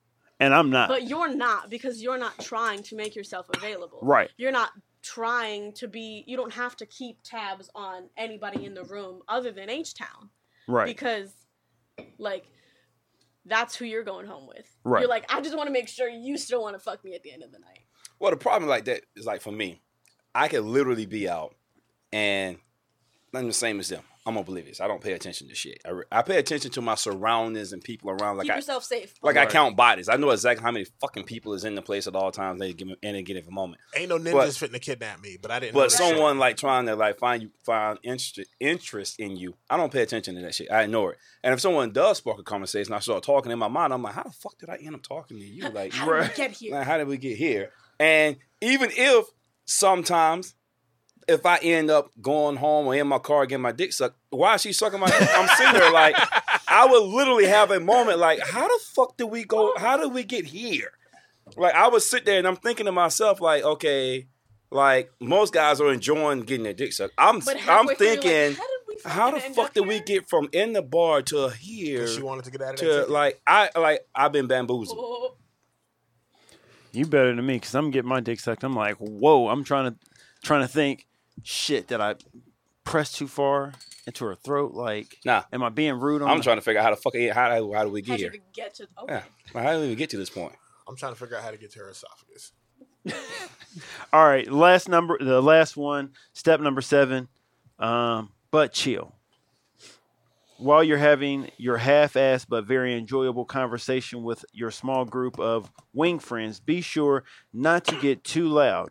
[0.44, 4.00] and I'm not but you're not because you're not trying to make yourself available.
[4.02, 4.30] right.
[4.38, 6.24] You're not trying to be.
[6.28, 10.30] You don't have to keep tabs on anybody in the room other than H Town
[10.68, 10.86] Right.
[10.86, 11.30] because,
[12.18, 12.46] like,
[13.46, 14.66] that's who you're going home with.
[14.86, 15.02] Right.
[15.02, 17.24] You're like, I just want to make sure you still want to fuck me at
[17.24, 17.80] the end of the night.
[18.20, 19.82] Well, the problem like that is like for me,
[20.34, 21.54] I could literally be out
[22.14, 22.58] and
[23.34, 24.04] I'm the same as them.
[24.26, 24.80] I'm oblivious.
[24.80, 25.82] I don't pay attention to shit.
[25.86, 28.38] I, re- I pay attention to my surroundings and people around.
[28.38, 29.14] Like Keep I, yourself safe.
[29.22, 30.08] like I count bodies.
[30.08, 32.60] I know exactly how many fucking people is in the place at all times.
[32.62, 33.82] They give me in a given moment.
[33.96, 35.74] Ain't no ninjas But- fitting to kidnap me, but I didn't.
[35.74, 39.76] But that someone like trying to like find you find interest interest in you, I
[39.76, 40.72] don't pay attention to that shit.
[40.72, 41.18] I ignore it.
[41.44, 43.92] And if someone does spark a conversation, I start talking in my mind.
[43.94, 45.68] I'm like, how the fuck did I end up talking to you?
[45.70, 46.74] Like, How did we get here?
[46.76, 47.72] Like, how did we get here?
[48.00, 49.26] And even if
[49.66, 50.56] sometimes
[51.28, 54.56] if I end up going home or in my car getting my dick sucked, why
[54.56, 55.30] is she sucking my dick?
[55.36, 56.16] I'm sitting there like
[56.68, 59.74] I would literally have a moment like, how the fuck did we go?
[59.78, 60.92] How did we get here?
[61.58, 64.28] Like I would sit there and I'm thinking to myself, like, okay,
[64.72, 67.14] like most guys are enjoying getting their dick sucked.
[67.18, 68.64] I'm I'm halfway like, thinking, how
[69.06, 72.08] how the fuck up did we get from in the bar to here?
[72.08, 74.98] she wanted to get out of to like I like I've been bamboozled.
[75.00, 75.36] Oh,
[76.92, 78.64] You better than me because I'm getting my dick sucked.
[78.64, 79.50] I'm like, whoa.
[79.50, 79.98] I'm trying to
[80.44, 81.06] trying to think.
[81.42, 82.16] Shit, did I
[82.84, 83.74] press too far
[84.06, 84.74] into her throat?
[84.74, 85.44] Like, Nah.
[85.52, 86.30] am I being rude on?
[86.30, 86.44] I'm her?
[86.44, 88.28] trying to figure out how the fuck how how do we get you here?
[88.28, 88.88] even get to?
[89.04, 89.14] Okay.
[89.16, 90.54] Yeah, like, how did we even get to this point?
[90.88, 92.52] I'm trying to figure out how to get to her esophagus.
[94.14, 97.28] All right, last number, the last one, step number seven,
[97.80, 99.16] um, but chill.
[100.58, 106.20] While you're having your half-assed but very enjoyable conversation with your small group of wing
[106.20, 108.90] friends, be sure not to get too loud.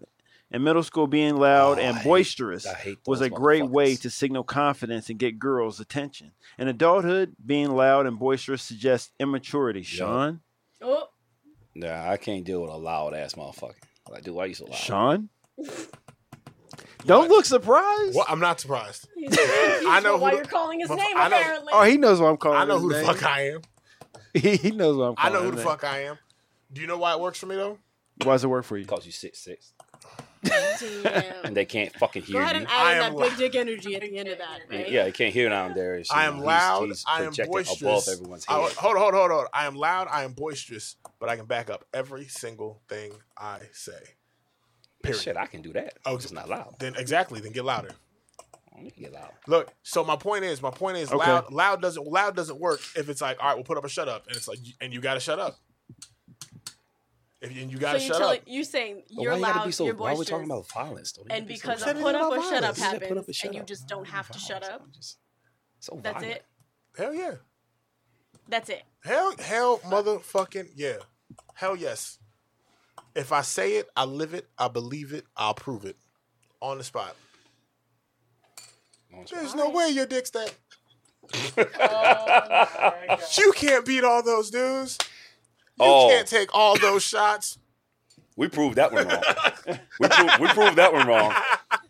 [0.53, 3.97] In middle school, being loud Oh, and hate- boisterous I hate was a great way
[3.97, 6.33] to signal confidence and get girls' attention.
[6.59, 9.83] In adulthood, being loud and boisterous suggests immaturity.
[9.83, 10.41] Sean,
[10.83, 11.09] Oh,
[11.75, 13.77] Nah, I can't deal with a loud ass motherfucker.
[14.11, 14.75] Like, dude, why are you so loud?
[14.75, 15.29] Sean,
[17.07, 18.15] don't look surprised.
[18.15, 19.09] Well, I'm not surprised.
[19.19, 20.99] I know why who you're the- calling his name.
[20.99, 21.73] Know- apparently.
[21.75, 22.59] Oh, he knows what I'm calling.
[22.59, 23.07] I know his who the name.
[23.07, 23.61] fuck I am.
[24.35, 25.35] He, he knows what I'm calling.
[25.35, 25.67] I know who the name.
[25.67, 26.19] fuck I am.
[26.73, 27.79] Do you know why it works for me though?
[28.25, 28.85] Why does it work for you?
[28.85, 29.91] Because you six six, Damn.
[31.44, 32.62] And they can't fucking Go hear ahead you.
[32.62, 34.90] and I add in am that big dick energy at the end of that, right?
[34.90, 35.94] Yeah, he can't hear down there.
[35.94, 36.16] and shit.
[36.16, 36.87] I am He's- loud.
[36.88, 37.81] He's I am projecting boisterous.
[37.83, 38.72] above everyone's I- head.
[38.72, 39.46] hold on, hold on, hold on.
[39.52, 40.09] I am loud.
[40.11, 43.92] I am boisterous, but I can back up every single thing I say.
[45.02, 45.20] Period.
[45.20, 45.94] Shit, I can do that.
[46.07, 46.76] Oh, it's not loud.
[46.78, 47.40] Then exactly.
[47.40, 47.90] Then get louder.
[48.72, 49.33] I don't need to get loud.
[49.46, 49.72] Look.
[49.83, 51.18] So my point is, my point is, Okay.
[51.31, 51.52] loud.
[51.52, 52.07] Loud doesn't.
[52.07, 54.37] Loud doesn't work if it's like, all right, we'll put up a shut up, and
[54.37, 55.57] it's like, and you got to shut up.
[57.42, 58.44] If you, and you got So to you shut telling up.
[58.46, 59.85] you saying you're why you gotta be so?
[59.85, 61.12] you're Why are we talking about violence?
[61.12, 61.22] Though?
[61.22, 62.78] And gotta be so- because Said a put up or about shut up violence.
[62.78, 64.92] You happens, put up and shut and you just don't have to shut up.
[64.92, 65.18] Just-
[65.81, 66.33] So That's violent.
[66.37, 66.44] it.
[66.96, 67.35] Hell yeah.
[68.48, 68.83] That's it.
[69.05, 70.96] Hell, hell, motherfucking yeah.
[71.55, 72.18] Hell yes.
[73.14, 75.96] If I say it, I live it, I believe it, I'll prove it.
[76.61, 77.16] On the spot.
[79.31, 80.55] There's no way your dick's that.
[81.59, 82.92] Oh.
[83.38, 84.98] You can't beat all those dudes.
[85.83, 86.09] You Oh.
[86.09, 87.59] can't take all those shots.
[88.37, 89.23] We proved that one wrong.
[90.01, 91.35] we, proved, we proved that one wrong.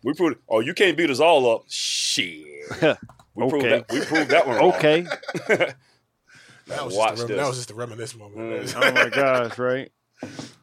[0.02, 0.38] We proved.
[0.48, 1.64] Oh, you can't beat us all up.
[1.68, 2.46] Shit.
[3.34, 3.78] We proved Okay.
[3.78, 3.90] that.
[3.90, 4.72] We proved that one wrong.
[4.74, 5.06] Okay.
[6.68, 7.36] That was, Watch just a, rem- this.
[7.38, 8.66] that was just a reminisce moment.
[8.66, 8.74] Mm.
[8.76, 9.90] oh my gosh, right?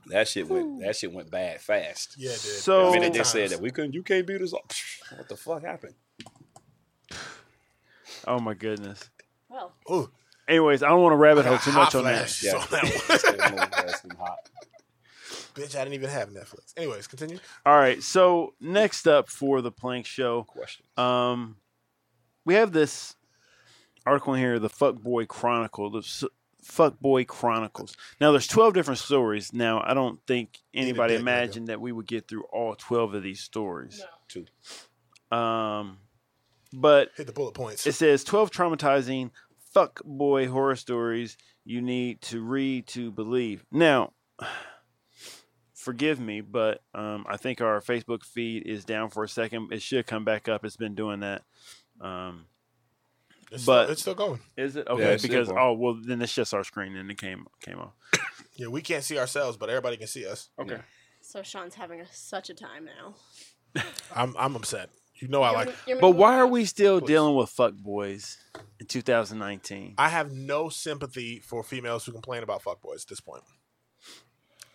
[0.08, 0.82] That shit went.
[0.82, 2.16] That shit went bad fast.
[2.18, 2.40] Yeah, it did.
[2.40, 3.30] So- The Many minute they times.
[3.30, 4.72] said that we couldn't, you can't beat us up.
[5.18, 5.96] What the fuck happened?
[8.28, 9.10] Oh my goodness.
[9.50, 10.10] Well, Ooh,
[10.50, 12.28] Anyways, I don't want to rabbit hole too much on that.
[12.30, 12.56] flashes Yeah.
[12.60, 13.70] on that one.
[13.86, 14.38] That's too hot.
[15.54, 16.74] Bitch, I didn't even have Netflix.
[16.78, 17.38] Anyways, continue.
[17.66, 18.02] All right.
[18.04, 20.86] So next up for the Plank Show, Question.
[20.98, 21.58] um,
[22.46, 23.16] we have this
[24.06, 25.90] article in here, the Fuckboy Chronicle.
[25.92, 26.24] The s-
[26.66, 27.96] Fuckboy Chronicles.
[28.22, 29.54] Now, there's 12 different stories.
[29.54, 31.22] Now, I don't think anybody dick, nigga.
[31.22, 34.02] imagined that we would get through all 12 of these stories.
[34.28, 34.46] Two.
[35.36, 35.98] Um,
[36.74, 37.86] but Hit the bullet points.
[37.88, 39.32] it says 12 traumatizing
[39.76, 43.64] fuckboy horror stories you need to read to believe.
[43.72, 44.14] Now,
[45.74, 49.72] forgive me, but um, I think our Facebook feed is down for a second.
[49.72, 50.66] It should come back up.
[50.66, 51.44] It's been doing that.
[52.02, 52.46] Um,
[53.52, 54.40] It's but- still, it's still going.
[54.58, 55.14] is it okay?
[55.14, 57.94] it's because oh well, then it's just our screen and it came came off.
[58.56, 60.50] Yeah, we can't see ourselves, but everybody can see us.
[60.60, 60.80] Okay.
[61.22, 63.84] So Sean's having a, such a time now.
[64.14, 64.90] I'm I'm upset.
[65.20, 65.76] You know I like.
[66.00, 67.08] But why are we still Please.
[67.08, 68.38] dealing with fuckboys
[68.80, 69.96] in 2019?
[69.98, 73.44] I have no sympathy for females who complain about fuckboys at this point.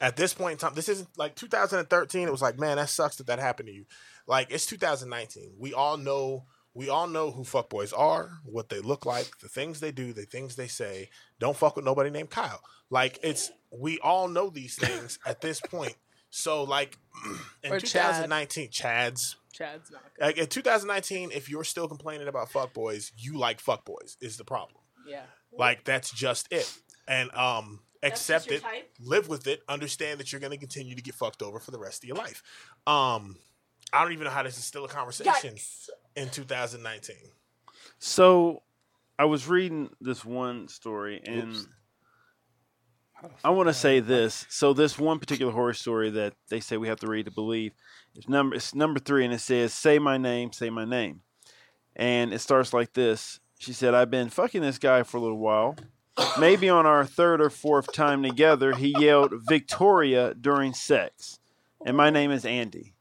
[0.00, 2.28] At this point in time, this isn't like 2013.
[2.28, 3.86] It was like, man, that sucks that that happened to you.
[4.26, 5.54] Like it's 2019.
[5.58, 6.44] We all know.
[6.76, 10.22] We all know who fuckboys are, what they look like, the things they do, the
[10.24, 11.08] things they say.
[11.38, 12.60] Don't fuck with nobody named Kyle.
[12.90, 13.50] Like it's.
[13.70, 15.94] We all know these things at this point.
[16.30, 16.98] So like
[17.62, 18.26] in Or Chad.
[18.26, 20.24] 2019, Chad's Chad's not good.
[20.24, 24.80] like in 2019, if you're still complaining about fuckboys, you like fuckboys is the problem.
[25.06, 25.22] Yeah.
[25.56, 26.70] Like that's just it.
[27.06, 28.90] And um accept it, type?
[29.00, 32.02] live with it, understand that you're gonna continue to get fucked over for the rest
[32.02, 32.42] of your life.
[32.86, 33.36] Um
[33.92, 35.88] I don't even know how this is still a conversation Yikes.
[36.16, 37.16] in 2019.
[38.00, 38.62] So,
[39.18, 41.68] I was reading this one story, and Oops.
[43.42, 44.46] I want to say this.
[44.48, 47.72] So, this one particular horror story that they say we have to read to believe,
[48.14, 51.22] it's number it's number three, and it says, "Say my name, say my name,"
[51.96, 53.40] and it starts like this.
[53.58, 55.76] She said, "I've been fucking this guy for a little while."
[56.38, 61.40] Maybe on our third or fourth time together, he yelled Victoria during sex.
[61.84, 62.94] And my name is Andy.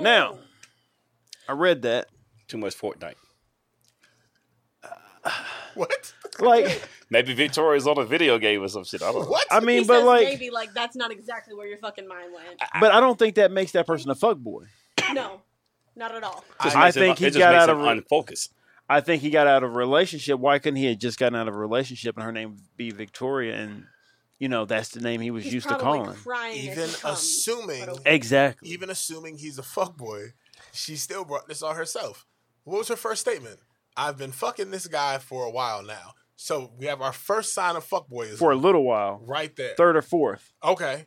[0.00, 0.38] Now,
[1.48, 2.08] I read that.
[2.48, 3.14] Too much Fortnite.
[5.74, 6.12] What?
[6.40, 9.02] Like, Maybe Victoria's on a video game or some shit.
[9.02, 9.28] I don't know.
[9.28, 9.46] What?
[9.50, 12.32] I He mean, but says like, maybe like that's not exactly where your fucking mind
[12.34, 12.60] went.
[12.80, 14.64] but I don't think that makes that person a fuck boy.
[15.14, 15.40] No,
[15.96, 16.44] not at all.
[16.62, 18.52] Just I makes him- think he it just got makes out of- unfocused.
[18.90, 20.38] I think he got out of a relationship.
[20.38, 23.54] Why couldn't he have just gotten out of a relationship and her name be Victoria
[23.56, 23.84] and
[24.38, 26.14] you know that's the name he was He's used to calling?
[26.14, 27.88] crying Even he comes, assuming.
[28.06, 28.68] Exactly.
[28.70, 30.32] even assuming he's a fuckboy,
[30.72, 32.26] she still brought this on herself.
[32.64, 33.58] What was her first statement?
[33.96, 36.12] I've been fucking this guy for a while now.
[36.40, 39.74] So we have our first sign of fuckboyism For a little while, right there.
[39.76, 41.04] third or fourth Okay.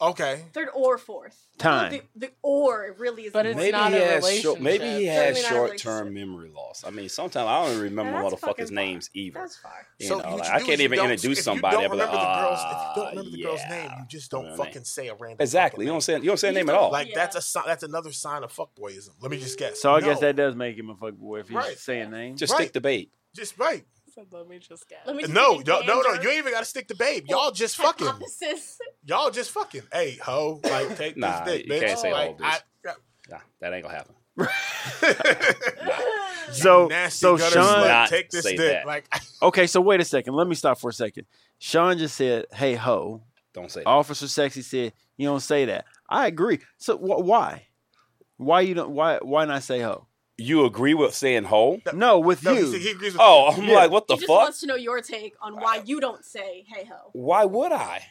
[0.00, 0.44] Okay.
[0.52, 1.92] third or fourth Time.
[1.92, 4.90] The, the or really is But it's Maybe not he a has short, maybe he
[5.08, 5.14] relationship.
[5.14, 6.82] has Certainly not a short term memory loss.
[6.84, 8.74] I mean, sometimes I don't even remember Yeah, that's motherfuckers' fucking far.
[8.74, 9.40] names either.
[9.40, 9.86] That's far.
[10.00, 11.76] You So know, what like, I can't even don't- introduce if somebody.
[11.76, 12.58] You I'll don't be like, remember the girls.
[12.58, 14.64] If you "Ah, don't remember the girl's yeah." name, you just don't know what I
[14.64, 14.84] fucking mean?
[14.84, 15.36] say a random.
[15.40, 15.76] Exactly.
[15.76, 16.00] fucking You don't name.
[16.00, 16.90] say you don't say a name at all.
[16.92, 17.14] Like Yeah.
[17.14, 19.10] that's a si- that's another sign of fuckboyism.
[19.20, 19.80] Let me just guess.
[19.80, 20.06] So I No.
[20.06, 21.78] guess that does make him a fuckboy if he's Right.
[21.78, 22.38] saying names.
[22.40, 22.62] Just Right.
[22.62, 23.12] stick the bait.
[23.34, 23.84] just right.
[24.18, 24.98] So let me just guess.
[25.06, 26.12] Let me just No, take no, no, no.
[26.14, 27.26] You ain't even got to stick to babe.
[27.28, 28.08] Y'all just fucking.
[29.04, 29.82] Y'all just fucking.
[29.92, 31.86] Hey, ho, like take Nah, this dick, you bitch.
[31.86, 32.62] can't say like, all this.
[33.30, 34.14] Nah, that ain't gonna happen.
[36.50, 38.72] So nasty so gutter Sean slut, Not take this say dick.
[38.72, 38.86] that.
[38.86, 39.06] Like,
[39.42, 40.34] Okay, so wait a second.
[40.34, 41.26] Let me stop for a second.
[41.58, 43.86] Sean just said, "Hey ho." Don't say that.
[43.88, 46.60] Officer Sexy said, "You don't say that." I agree.
[46.78, 47.66] So wh- why?
[48.38, 48.90] Why you don't?
[48.90, 50.06] Why why not say ho?
[50.40, 51.82] You agree with saying hoe?
[51.92, 52.70] No, with no, you.
[52.70, 53.74] he, he agrees with Oh, I'm Yeah.
[53.74, 54.38] like, what the he just fuck?
[54.38, 58.02] wants to know your take on why you don't say "Hey ho." Why would I?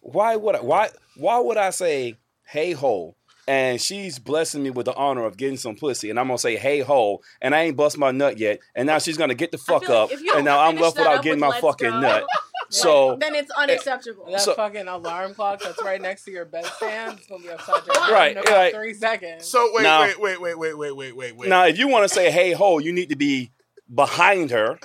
[0.00, 0.60] Why would I?
[0.60, 3.16] Why why would I say hey ho?
[3.46, 6.56] And she's blessing me with the honor of getting some pussy, and I'm gonna say
[6.56, 9.58] hey ho, and I ain't bust my nut yet, and now she's gonna get the
[9.58, 11.60] fuck feel like up, if you don't and now I'm left without getting with my
[11.60, 12.24] fucking go," nut.
[12.64, 14.26] like, So then it's eh, unacceptable.
[14.30, 17.86] That So- fucking alarm clock that's right next to your bedstand is gonna be upside
[17.86, 18.74] your head Right, in about right.
[18.74, 19.46] three seconds.
[19.48, 21.48] So wait, Now- wait, wait, wait, wait, wait, wait, wait, wait.
[21.48, 23.50] now, if you want to say hey ho, you need to be
[23.94, 24.78] behind her,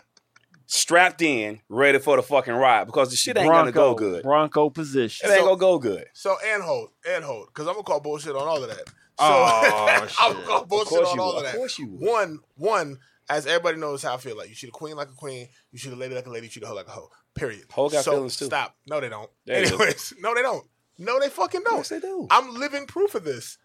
[0.65, 4.23] strapped in, ready for the fucking ride, because the shit ain't gonna go good.
[4.23, 5.27] Bronco position.
[5.29, 6.05] It ain't So- gonna go good.
[6.13, 8.87] So and hold, and hold, because I'm gonna call bullshit on all of that.
[8.87, 11.31] So Oh, I'm gonna call bullshit on all will.
[11.31, 11.55] of Of that.
[11.55, 12.11] course you will.
[12.11, 14.49] One, one, as everybody knows how I feel like.
[14.49, 15.49] You should a queen like a queen.
[15.71, 16.47] You should a lady like a lady.
[16.47, 17.09] You should a hoe like a hoe.
[17.35, 17.65] Period.
[17.71, 18.45] Hoe got so, feelings, too.
[18.45, 18.75] Stop.
[18.87, 19.29] No, they don't.
[19.45, 19.65] There.
[19.65, 20.65] Anyways, no, they don't.
[20.97, 21.77] No, they fucking don't.
[21.77, 22.27] Yes, they do.
[22.29, 23.57] I'm living proof of this.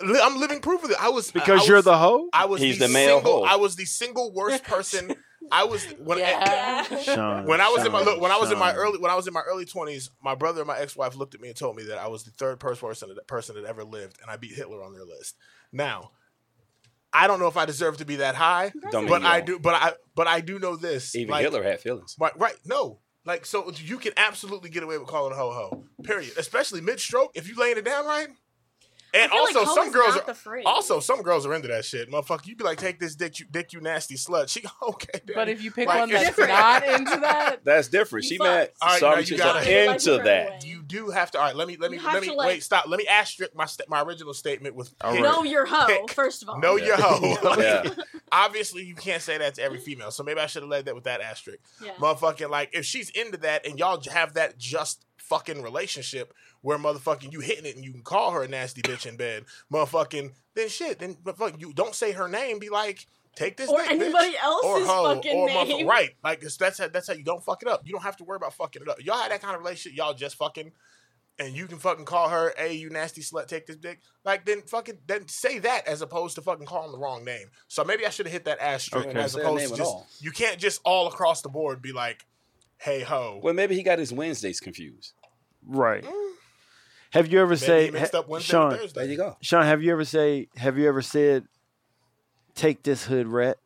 [0.00, 0.96] Li- I'm living proof of it.
[1.00, 2.28] I was Because I you're was- the hoe.
[2.32, 3.40] I was He's the, the male single.
[3.46, 3.52] hoe.
[3.52, 5.14] I was the single worst person.
[5.50, 6.84] I was when yeah.
[7.00, 9.14] Sean, when I was in my look, when I was in my early when I
[9.16, 11.56] was in my early twenties, my brother and my ex wife looked at me and
[11.56, 14.30] told me that I was the third person person that person that ever lived, and
[14.30, 15.36] I beat Hitler on their list.
[15.72, 16.12] Now,
[17.12, 19.44] I don't know if I deserve to be that high, Don't but mean I you
[19.44, 19.58] do.
[19.58, 21.14] But I but I do know this.
[21.14, 22.16] Even like, Hitler had feelings.
[22.18, 22.56] Right, right.
[22.64, 23.00] No.
[23.24, 25.84] Like so you can absolutely get away with calling a ho ho.
[26.02, 26.32] Period.
[26.36, 27.30] Especially mid stroke.
[27.34, 28.28] If you laying it down right.
[29.14, 31.52] And I feel like also, hoe some girls not are the also some girls are
[31.54, 32.46] into that shit, motherfucker.
[32.46, 34.48] You be like, take this dick, you dick, you nasty slut.
[34.48, 36.50] She okay, But if you pick Like, one that's different.
[36.50, 38.24] not into that, That's different.
[38.24, 38.46] You She fuck.
[38.46, 40.46] meant All right, some now you chicks gotta- are They like into that.
[40.48, 40.58] away.
[40.64, 41.38] you do have to.
[41.38, 42.62] All right, let me let me let me to, like- wait.
[42.62, 42.86] Stop.
[42.88, 45.22] Let me asterisk my st- my original statement with All pick.
[45.22, 45.30] right.
[45.32, 46.10] Know your hoe, Pick.
[46.12, 46.58] first of all.
[46.58, 46.86] Know Yeah.
[46.86, 47.36] your hoe.
[47.42, 47.90] Like, Yeah.
[48.30, 50.10] Obviously, you can't say that to every female.
[50.10, 51.58] So maybe I should have led that with that asterisk.
[51.84, 51.92] Yeah.
[51.94, 57.32] Motherfucking like, if she's into that and y'all have that just fucking relationship where motherfucking
[57.32, 60.68] you hitting it and you can call her a nasty bitch in bed, motherfucking then
[60.68, 60.98] shit.
[60.98, 62.58] Then motherfucking you don't say her name.
[62.58, 64.42] Be like, take this Or dick, anybody bitch.
[64.42, 65.66] else's or hoe, fucking or name.
[65.66, 66.10] motherfucker- right?
[66.22, 67.82] Like that's how, that's how you don't fuck it up.
[67.84, 69.02] You don't have to worry about fucking it up.
[69.02, 69.96] Y'all had that kind of relationship.
[69.96, 70.72] Y'all just fucking.
[71.38, 74.60] And you can fucking call her, "Hey, you nasty slut, take this dick." Like, then
[74.62, 77.48] fucking, then say that as opposed to fucking calling the wrong name.
[77.68, 79.18] So maybe I should have hit that asterisk Okay.
[79.18, 80.22] as opposed to just.
[80.22, 82.26] You can't just all across the board be like,
[82.76, 85.14] "Hey ho." Well, maybe he got his Wednesdays confused.
[85.66, 86.04] Right.
[87.12, 88.76] Have you ever Maybe say ha- Sean?
[88.76, 89.00] Thursday.
[89.02, 89.36] There you go.
[89.42, 90.48] Sean, have you ever say?
[90.56, 91.44] Have you ever said?
[92.54, 93.58] Take this hood rat.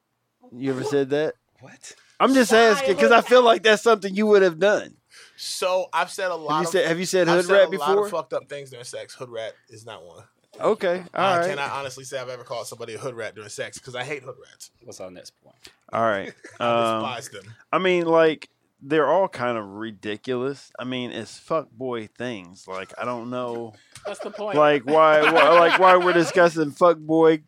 [0.52, 1.34] You ever said that?
[1.60, 1.94] What?
[2.20, 4.96] I'm just Why asking because I feel like that's something you would have done.
[5.36, 6.52] So I've said a lot.
[6.52, 6.86] Have you of, said?
[6.88, 8.04] Have you said I've hood said rat a lot before?
[8.06, 9.14] of fucked up things during sex.
[9.14, 10.24] Hood rat is not one.
[10.58, 13.50] Okay, all I right, cannot honestly say I've ever called somebody a hood rat during
[13.50, 14.70] sex because I hate hood rats.
[14.82, 15.56] What's our next point?
[15.92, 16.32] all right.
[16.60, 16.64] I
[16.96, 17.54] Um, despise them.
[17.70, 18.48] I mean, like
[18.80, 20.70] they're all kind of ridiculous.
[20.78, 22.66] I mean, it's fuck boy things.
[22.68, 23.74] Like I don't know,
[24.04, 24.56] What's the point.
[24.56, 27.42] like why, why like why we're discussing fuck boy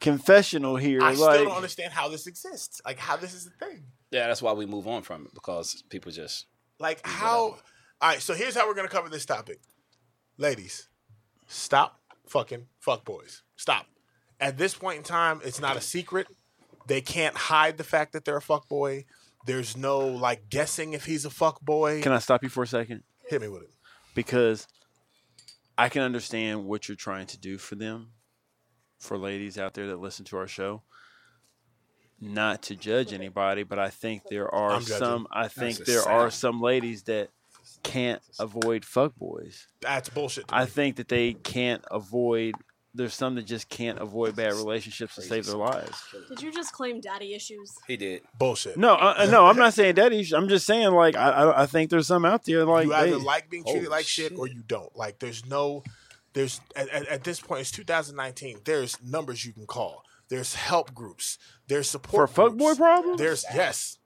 [0.00, 1.00] confessional here.
[1.02, 2.80] I like still don't understand how this exists.
[2.84, 3.84] Like how this is a thing.
[4.10, 6.46] Yeah, that's why we move on from it because people just
[6.78, 7.36] Like how?
[7.38, 7.58] All
[8.02, 8.20] right.
[8.20, 9.60] So here's how we're gonna cover this topic,
[10.36, 10.88] ladies.
[11.46, 13.42] Stop fucking fuck boys.
[13.56, 13.86] Stop.
[14.40, 16.26] At this point in time, it's not a secret.
[16.86, 19.06] They can't hide the fact that they're a fuck boy.
[19.46, 22.00] There's no like guessing if he's a fuck boy.
[22.02, 23.02] Can I stop you for a second?
[23.28, 23.70] Hit me with it.
[24.14, 24.66] because
[25.76, 28.08] I can understand what you're trying to do for them,
[28.98, 30.82] for ladies out there that listen to our show.
[32.20, 34.98] Not to judge anybody, but I think there are I'm judging.
[34.98, 35.26] some.
[35.32, 37.30] I think there are some ladies that
[37.82, 39.66] can't avoid fuckboys.
[39.80, 40.44] That's bullshit.
[40.48, 42.54] I think that they can't avoid.
[42.96, 46.00] There's some that just can't avoid bad relationships to save their lives.
[46.28, 47.76] Did you just claim daddy issues?
[47.88, 48.22] he did.
[48.38, 48.76] bullshit.
[48.76, 50.36] No, uh, no, I'm not saying daddy issue.
[50.36, 53.18] I'm just saying like I, I, I think there's some out there like you either
[53.18, 54.94] they- like being treated like shit, or you don't.
[54.96, 55.82] Like there's no,
[56.34, 58.60] there's at, at, at this point it's 2019.
[58.64, 60.04] There's numbers you can call.
[60.28, 61.38] There's help groups.
[61.66, 62.78] There's support for support fuckboy groups.
[62.78, 63.18] problems.
[63.18, 63.98] There's yes.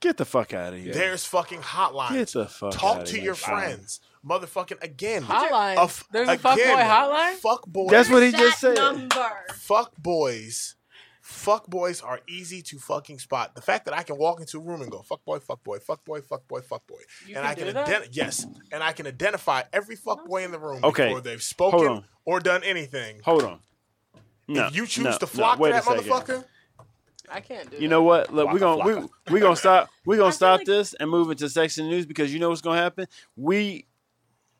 [0.00, 0.92] Get the fuck out of here.
[0.92, 2.12] There's fucking hotlines.
[2.14, 2.80] Get the fuck out of here.
[2.80, 3.24] Talk outta to here.
[3.24, 4.00] your friends.
[4.26, 5.22] Motherfucking again.
[5.22, 5.76] Hotline.
[5.76, 7.34] A f- There's a again, fuckboy hotline?
[7.36, 7.90] Fuck boys.
[7.90, 8.76] That's what he That just said.
[8.76, 9.30] Number.
[9.54, 10.76] fuck boys.
[11.22, 13.54] Fuck boys are easy to fucking spot.
[13.54, 15.78] The fact that I can walk into a room and go fuck boy, fuck boy,
[15.78, 16.96] fuck boy, fuck boy, fuck boy,
[17.26, 17.86] You and can I can do that?
[17.86, 21.06] ident- yes, and I can identify every fuck boy in the room Okay.
[21.06, 22.04] before they've Hold spoken on.
[22.24, 23.20] or done anything.
[23.24, 23.60] Hold on.
[24.48, 26.10] No, if you choose no, to no, flock wait to a that second.
[26.10, 26.44] motherfucker,
[27.30, 27.82] I can't do it.
[27.82, 27.94] You that.
[27.94, 28.34] know what?
[28.34, 29.08] Look, we're gonna we flocka.
[29.30, 32.06] we gonna stop we I gonna feel stop like- this and move into section news
[32.06, 33.06] because you know what's gonna happen.
[33.36, 33.86] We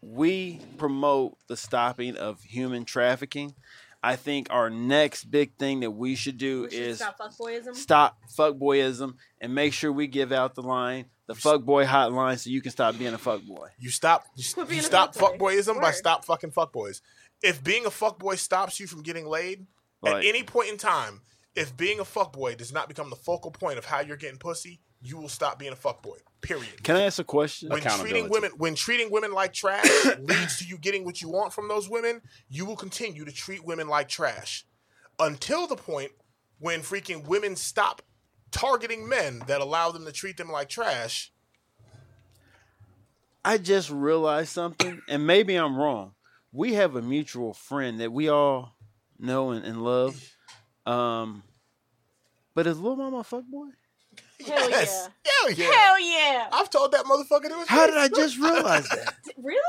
[0.02, 3.54] we promote the stopping of human trafficking.
[4.02, 7.74] I think our next big thing that we should do We should is stop fuckboyism.
[7.76, 12.62] stop fuckboyism and make sure we give out the line, the fuckboy hotline, so you
[12.62, 13.68] can stop being a fuckboy.
[13.78, 15.38] you stop you, Quit you stop fuckboy.
[15.38, 17.02] fuckboyism by stop fucking fuckboys.
[17.42, 19.66] If being a fuckboy stops you from getting laid
[20.04, 21.20] at any point in time,
[21.54, 24.80] if being a fuckboy does not become the focal point of how you're getting pussy,
[25.02, 26.18] you will stop being a fuckboy.
[26.40, 26.82] Period.
[26.82, 27.68] Can I ask a question?
[27.68, 29.86] when treating women when treating women like trash
[30.20, 33.64] leads to you getting what you want from those women, you will continue to treat
[33.64, 34.64] women like trash
[35.18, 36.12] until the point
[36.58, 38.02] when freaking women stop
[38.50, 41.32] targeting men that allow them to treat them like trash.
[43.44, 46.12] I just realized something, and maybe I'm wrong.
[46.52, 48.74] We have a mutual friend that we all
[49.18, 50.22] know and, and love.
[50.86, 51.42] Um,
[52.54, 53.68] but is Lil Mama a fuckboy?
[54.46, 55.30] Hell yes, yeah.
[55.42, 55.72] hell yeah.
[55.72, 56.48] Hell yeah.
[56.52, 57.94] I've told that motherfucker to his How face.
[57.94, 59.14] did I just realize that?
[59.36, 59.60] Really?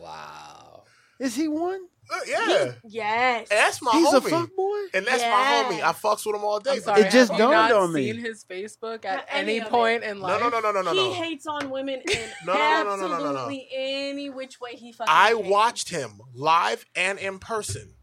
[0.00, 0.84] Wow.
[1.20, 1.80] Is he one?
[2.12, 3.48] Uh, yeah, Yes.
[3.50, 4.28] and that's my He's a homie.
[4.28, 4.86] fuckboy?
[4.92, 5.30] and that's Yeah.
[5.30, 5.82] my homie.
[5.82, 6.72] I fucks with him all day.
[6.72, 8.12] I'm sorry, It just you dawned not on me.
[8.12, 9.70] Seen his Facebook Not at any any of it.
[9.70, 10.38] point in life.
[10.38, 11.02] no, no, no, no, no, no.
[11.02, 11.14] he no.
[11.14, 13.28] hates on women in No, no, no, no, no, no, no, no.
[13.30, 15.48] absolutely any which way he fucking I can.
[15.48, 17.94] watched him live and in person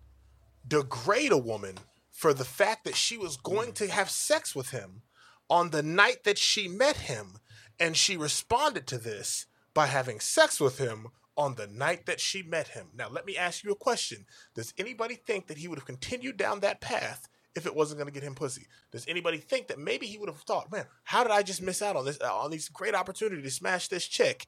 [0.68, 1.76] degrade a woman
[2.12, 5.04] for the fact that she was going to have sex with him
[5.52, 7.38] on the night that she met him.
[7.80, 12.41] And she responded to this by having sex with him on the night that she
[12.41, 12.88] met him.
[12.95, 14.26] Now, let me ask you a question.
[14.56, 18.12] Does anybody think that he would have continued down that path if it wasn't going
[18.12, 18.68] to get him pussy?
[18.91, 21.82] Does anybody think that maybe he would have thought, man, how did I just miss
[21.82, 24.47] out on this, uh, on these great opportunity to smash this chick?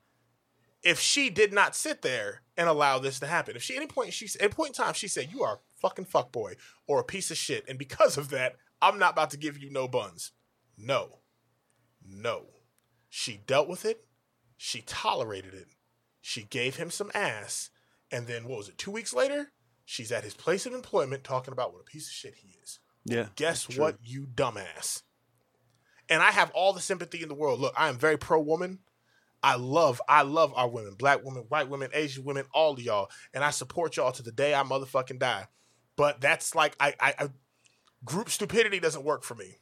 [0.83, 3.55] if she did not sit there and allow this to happen.
[3.55, 5.59] If she at any point she at point in time she said you are a
[5.79, 6.55] fucking fuckboy
[6.87, 9.71] or a piece of shit, and because of that, I'm not about to give you
[9.71, 10.33] no buns.
[10.77, 11.19] No.
[12.05, 12.45] No.
[13.09, 14.05] She dealt with it.
[14.57, 15.67] She tolerated it.
[16.21, 17.69] She gave him some ass.
[18.11, 19.51] And then what was it, two weeks later?
[19.85, 22.79] She's at his place of employment talking about what a piece of shit he is.
[23.05, 23.27] Yeah.
[23.35, 25.01] Guess what, you dumbass?
[26.09, 27.59] And I have all the sympathy in the world.
[27.59, 28.79] Look, I am very pro woman.
[29.41, 33.09] I love, I love our women, black women, white women, Asian women, all of y'all,
[33.33, 35.47] and I support y'all to the day I motherfucking die.
[35.97, 37.29] But that's like, I, I, I
[38.05, 39.57] group stupidity doesn't work for me.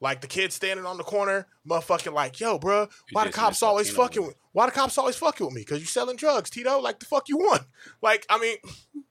[0.00, 3.88] Like the kid standing on the corner, motherfucking like, yo, bro, why the cops always
[3.88, 4.36] Latino fucking with?
[4.52, 5.60] Why the cops always fucking with me?
[5.60, 6.78] Because you selling drugs, Tito.
[6.80, 7.62] Like the fuck you want?
[8.02, 8.56] Like, I mean,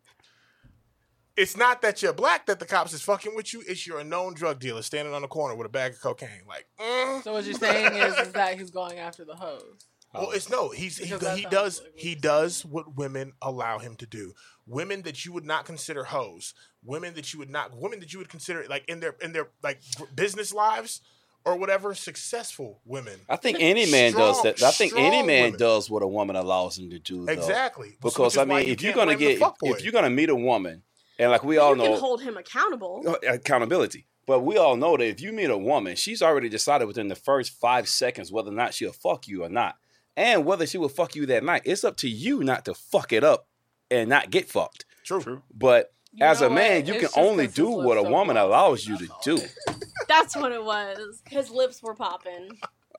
[1.37, 3.63] it's not that you're black that the cops is fucking with you.
[3.67, 6.41] It's you're a known drug dealer standing on the corner with a bag of cocaine.
[6.47, 7.23] Like, mm.
[7.23, 9.85] So what you're saying is, is that he's going after the hoes.
[10.13, 10.69] well, it's no.
[10.69, 14.33] He's he, Because that he does like he does what women allow him to do.
[14.69, 16.53] Women that you would not consider hoes,
[16.83, 19.49] women that you would not, women that you would consider like in their in their
[19.63, 19.81] like
[20.15, 21.01] business lives
[21.45, 23.19] or whatever, successful women.
[23.27, 24.61] I think any man does that.
[24.61, 25.59] I think any man women.
[25.59, 27.25] does what a woman allows him to do.
[27.25, 27.31] Though.
[27.31, 27.97] Exactly.
[28.01, 29.71] Because I mean, you if you're gonna get, fuckboy.
[29.71, 30.83] if you're gonna meet a woman,
[31.17, 33.03] and like we all you can know, hold him accountable.
[33.07, 34.05] uh, accountability.
[34.27, 37.15] But we all know that if you meet a woman, she's already decided within the
[37.15, 39.77] first five seconds whether or not she'll fuck you or not,
[40.15, 41.63] and whether she will fuck you that night.
[41.65, 43.47] It's up to you not to fuck it up
[43.91, 44.85] and not get fucked.
[45.03, 45.21] True.
[45.21, 45.41] True.
[45.53, 46.87] But You as a man, what?
[46.87, 48.47] you It's can only do what a lips woman blocked.
[48.47, 49.39] allows you to do.
[50.07, 51.21] That's what it was.
[51.27, 52.49] His lips were popping.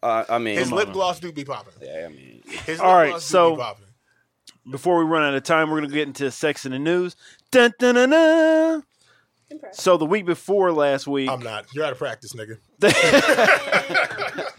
[0.02, 0.92] Uh, I mean, His lip on.
[0.94, 1.74] gloss do be popping.
[1.82, 3.84] yeah, I mean, His All lip right, gloss do so- be popping.
[4.70, 7.16] Before we run out of time, we're gonna get into sex in the news.
[7.50, 8.82] Dun, dun, dun, dun.
[9.72, 11.64] So the week before last week, I'm not.
[11.74, 12.58] You're out of practice, nigga.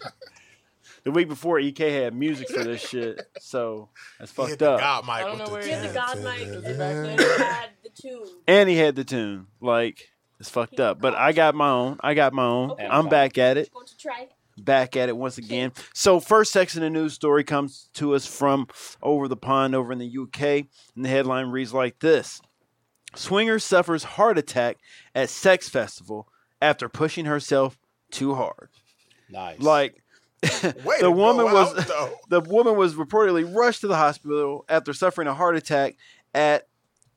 [1.03, 3.89] the week before EK had music for this shit, so
[4.19, 4.79] that's He fucked hit the up.
[4.79, 5.93] God mic I don't with know the where he He had the.
[5.93, 6.47] God mic.
[6.47, 8.27] Is he back He had the tune.
[8.47, 9.47] And he had the tune.
[9.59, 10.99] Like it's fucked up.
[10.99, 11.97] But I got my own.
[12.01, 12.71] I got my own.
[12.71, 12.87] Okay.
[12.87, 13.71] I'm back at it.
[13.73, 14.27] Going to try.
[14.57, 15.71] Back at it once again.
[15.93, 18.67] So first sex in the news story comes to us from
[19.01, 20.41] over the pond over in the UK,
[20.95, 22.41] and the headline reads like this:
[23.15, 24.77] Swinger suffers heart attack
[25.15, 26.27] at sex festival
[26.61, 27.77] after pushing herself
[28.11, 28.69] too hard.
[29.29, 29.59] nice.
[29.59, 29.99] Like Way
[30.41, 34.93] the to woman go was out, the woman was reportedly rushed to the hospital after
[34.93, 35.97] suffering a heart attack
[36.33, 36.67] at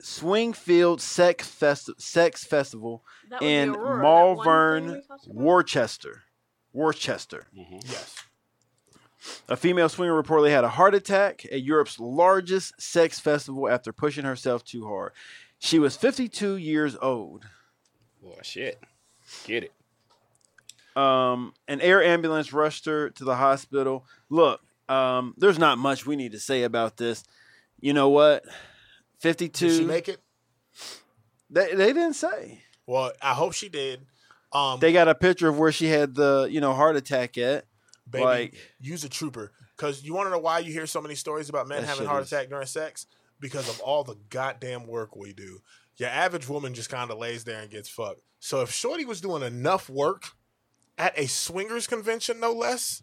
[0.03, 3.03] Swingfield Sex Festi- Sex Festival
[3.41, 5.35] in Aurora, that one thing Malvern, we talked about.
[5.37, 6.23] Worcester.
[6.73, 7.47] Worcester.
[7.57, 7.83] Mhm.
[7.91, 8.15] Yes.
[9.49, 14.25] A female swinger reportedly had a heart attack at Europe's largest sex festival after pushing
[14.27, 15.13] herself too hard.
[15.59, 17.47] She was 52 years old.
[18.23, 18.79] Boy, shit,
[19.47, 19.73] get it.
[20.97, 24.07] Um, an air ambulance rushed her to the hospital.
[24.31, 27.25] Look, um, there's not much we need to say about this.
[27.81, 28.45] You know what?
[29.21, 29.69] 52.
[29.69, 30.21] Did she make it?
[31.51, 32.63] they, they didn't say.
[32.87, 34.07] Well, I hope she did.
[34.53, 37.65] Um, They got a picture of where she had the, you know, heart attack at.
[38.09, 39.53] baby, like- use a trooper.
[39.77, 42.23] Because you want to know why you hear so many stories about men having heart
[42.23, 43.07] is- attack during sex?
[43.41, 45.61] Because of all the goddamn work we do.
[45.97, 48.21] Your average woman just kind of lays there and gets fucked.
[48.39, 50.25] So if Shorty was doing enough work
[50.99, 53.03] at a swingers convention, no less,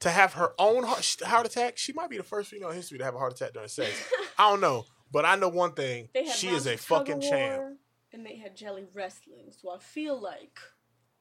[0.00, 2.98] to have her own heart, heart attack, she might be the first female in history
[2.98, 3.90] to have a heart attack during sex.
[4.38, 7.78] I don't know, but I know one thing: They had she is a fucking champ.
[8.12, 10.58] And they had jelly wrestling, so I feel like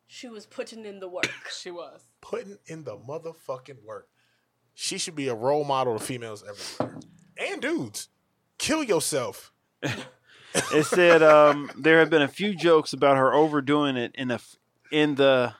[0.08, 1.30] she was putting in the work.
[1.60, 2.08] She was.
[2.22, 4.08] putting in the motherfucking work.
[4.74, 7.00] She should be a role model to females everywhere
[7.40, 8.10] and dudes.
[8.58, 9.52] Kill yourself.
[10.74, 14.40] It said um, there have been a few jokes about her overdoing it in a
[14.92, 15.54] in the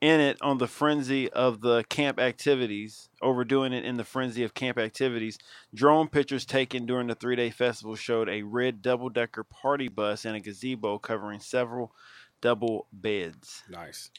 [0.00, 4.52] in it on the frenzy of the camp activities, overdoing it in the frenzy of
[4.54, 5.38] camp activities.
[5.74, 10.24] Drone pictures taken during the three day festival showed a red double decker party bus
[10.24, 11.92] and a gazebo covering several
[12.40, 13.62] double beds.
[13.70, 14.10] Nice.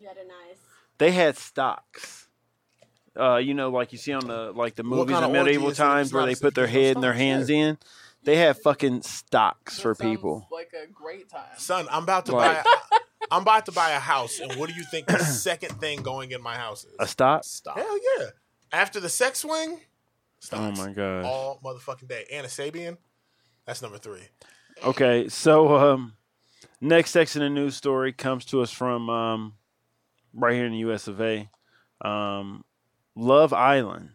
[0.00, 0.58] Very nice.
[0.98, 2.28] They had stocks.
[3.18, 5.68] Uh, you know, like you see on the like the movies kind of of medieval
[5.68, 7.56] is it if times where they put their head and their hands Yeah.
[7.56, 7.78] in.
[8.24, 10.48] They have fucking stocks That for people.
[10.50, 11.44] Like a great time.
[11.58, 12.98] Son, I'm about to Like- buy
[13.30, 16.30] I'm about to buy a house, and what do you think the second thing going
[16.30, 16.94] in my house is?
[17.00, 17.10] A is?
[17.10, 17.44] stock?
[17.44, 17.76] Stop.
[17.76, 18.26] Hell yeah.
[18.72, 19.80] After the sex swing,
[20.52, 21.24] Oh my god.
[21.24, 22.24] All motherfucking day.
[22.30, 22.98] Anna Sabian,
[23.64, 24.22] that's number three.
[24.84, 26.14] Okay, so um,
[26.80, 29.54] next sex in the news story comes to us from um,
[30.34, 31.08] right here in the U.S.
[31.08, 31.48] of A.
[32.02, 32.64] Um,
[33.14, 34.10] Love Island.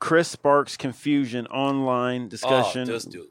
[0.00, 2.82] Chris sparks confusion online discussion.
[2.82, 3.26] Oh, this dude.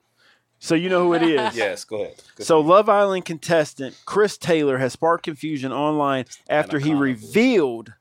[0.60, 1.56] So you know who it is.
[1.56, 2.16] Yes, go ahead.
[2.36, 7.94] Good So Love Island contestant Chris Taylor has sparked confusion online after he revealed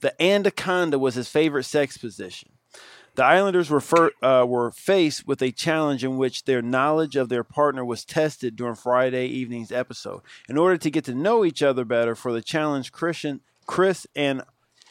[0.00, 2.50] the anaconda was his favorite sex position.
[3.14, 7.28] The Islanders were fir- uh, were faced with a challenge in which their knowledge of
[7.28, 10.22] their partner was tested during Friday evening's episode.
[10.48, 14.42] In order to get to know each other better for the challenge, Christian, Chris and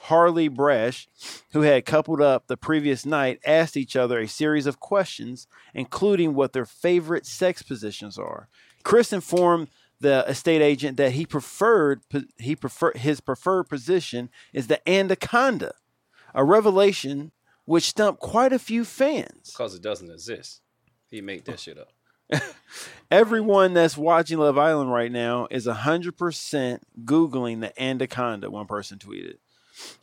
[0.04, 1.08] Harley Brash,
[1.54, 6.34] who had coupled up the previous night, asked each other a series of questions, including
[6.34, 8.50] what their favorite sex positions are.
[8.84, 9.70] Chris informed
[10.02, 12.02] the estate agent that he preferred
[12.38, 15.74] he prefer his preferred position is the anaconda,
[16.34, 17.32] a revelation
[17.64, 19.52] which stumped quite a few fans.
[19.52, 20.60] Because it doesn't exist.
[21.10, 21.94] He made that shit up.
[23.12, 29.36] Everyone that's watching Love Island right now is 100% Googling the anaconda, one person tweeted.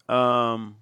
[0.08, 0.76] Um,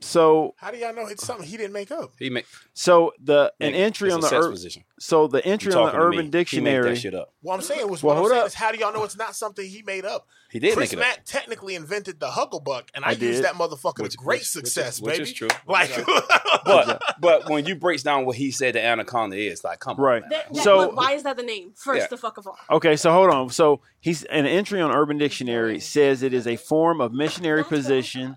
[0.00, 2.12] so How do y'all know it's something he didn't make up?
[2.18, 2.44] He made
[2.74, 4.84] so the an entry on the sex ur- position.
[4.98, 6.06] so the entry on the talking to.
[6.06, 6.90] Urban He Dictionary.
[6.90, 7.34] that shit up.
[7.42, 8.46] What I'm saying was, Well, what I'm hold saying up.
[8.48, 10.26] is, how do y'all know it's not something he made up?
[10.50, 11.24] He did Chris make it up.
[11.24, 15.00] Technically invented the Hucklebuck, and I, I used that motherfucker Which- to great which- success,
[15.00, 15.22] which is, baby.
[15.22, 15.48] Which is true.
[15.66, 15.90] Like,
[16.64, 20.22] But but when you breaks down what he said the anaconda is, like, come Right.
[20.22, 20.30] on, man.
[20.30, 21.72] That- that- So- but why is that the name?
[21.76, 22.06] First, Yeah.
[22.08, 22.56] the fuck of all.
[22.70, 23.50] Okay, so hold on.
[23.50, 28.36] So he's an entry on Urban Dictionary says it is a form of missionary position,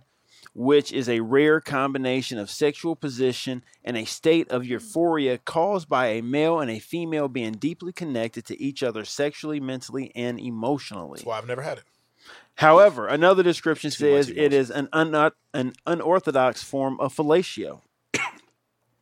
[0.56, 6.08] which is a rare combination of sexual position and a state of euphoria caused by
[6.08, 11.18] a male and a female being deeply connected to each other sexually, mentally, and emotionally.
[11.18, 11.84] that's why I've never had it.
[12.58, 17.82] However, another description Too much says it is an un- an unorthodox form of fellatio.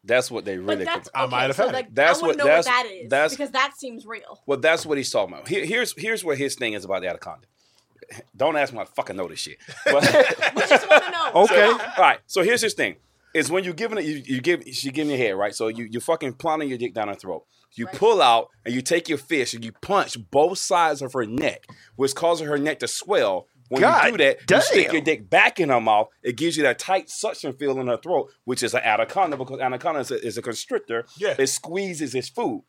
[0.04, 0.84] That's what they really.
[0.86, 1.78] that's I might have so had it.
[1.78, 4.41] like, That's I what- to know what that's- that is because that seems real.
[4.47, 5.47] Well, that's what he's talking about.
[5.47, 7.45] Here, here's here's what his thing is about the anaconda.
[8.36, 9.57] Don't ask me, I fucking know this shit.
[9.86, 10.03] But
[10.55, 11.32] We just want to know.
[11.43, 11.66] Okay.
[11.66, 12.20] all right.
[12.28, 12.97] So here's this thing:
[13.34, 15.55] is when you're giving it, you, you give she giving your head right.
[15.55, 17.45] So you you fucking planting your dick down her throat.
[17.74, 17.95] You Right.
[17.95, 21.66] pull out and you take your fist and you punch both sides of her neck,
[21.95, 23.47] which causes her neck to swell.
[23.70, 26.09] When God you do that, you stick your dick back in her mouth.
[26.22, 29.62] It gives you that tight suction feel in her throat, which is an anaconda because
[29.62, 31.05] anaconda is a, is a constrictor.
[31.18, 31.36] Yeah.
[31.39, 32.64] It squeezes its food.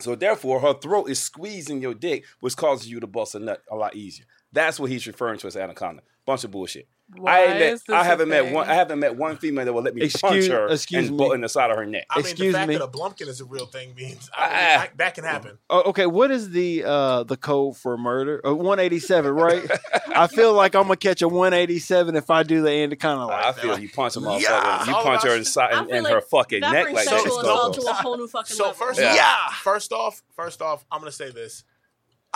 [0.00, 3.62] So therefore, her throat is squeezing your dick, which causes you to bust a nut
[3.68, 4.26] a lot easier.
[4.52, 6.02] That's what he's referring to as anaconda.
[6.26, 6.88] Bunch of bullshit.
[7.16, 8.68] Why I ain't met, is this I a haven't met one.
[8.68, 11.32] I haven't met one female that will let me Excuse- punch her excuse and me.
[11.32, 12.04] in the side of her neck.
[12.10, 12.76] I mean, Excuse the fact me.
[12.76, 14.82] that a blumpkin is a real thing means I mean, Ah.
[14.82, 15.56] I- that can happen.
[15.70, 18.42] Oh, okay, what is the uh the code for murder?
[18.46, 19.66] Uh, 187, right?
[20.14, 23.52] I feel like I'm gonna catch a 187 if I do the anaconda like I
[23.52, 23.60] that.
[23.62, 24.42] feel you punch a motherfucker.
[24.42, 24.84] Yeah.
[24.86, 27.04] You punch her about in, side, I in, like her fucking that neck like that.
[27.06, 27.86] sexual It's assault go-go.
[27.86, 28.86] to a whole new fucking So level.
[28.86, 29.16] first, Yeah.
[29.46, 31.64] off, first off, first off, I'm gonna say this.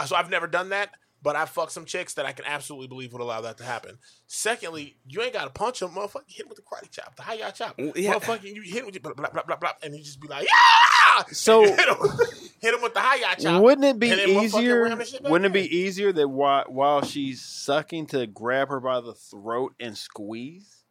[0.07, 3.13] So I've never done that, but I fucked some chicks that I can absolutely believe
[3.13, 3.99] would allow that to happen.
[4.27, 6.23] Secondly, you ain't gotta punch them, motherfucker.
[6.29, 8.15] You him with the karate chop, the high yard chop, yeah.
[8.15, 8.45] motherfucker.
[8.45, 11.23] You hit 'em with blah blah blah blah, blah and you just be like, yeah.
[11.31, 11.97] So- hit him,
[12.61, 13.63] hit 'em with the high yard chop.
[13.63, 14.83] Wouldn't it be and then motherfucker easier?
[14.85, 18.69] ram the shit back Wouldn't it be easier that while while she's sucking to grab
[18.69, 20.82] her by the throat and squeeze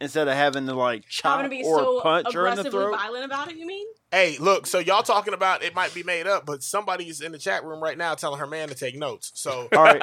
[0.00, 2.70] instead of having to like I'm chop gonna be or so punch her in the
[2.70, 2.96] throat?
[2.96, 3.56] violent about it.
[3.56, 3.86] You mean?
[4.10, 4.66] Hey, look.
[4.66, 7.82] So y'all talking about it might be made up, but somebody's in the chat room
[7.82, 9.32] right now telling her man to take notes.
[9.34, 10.00] So All right.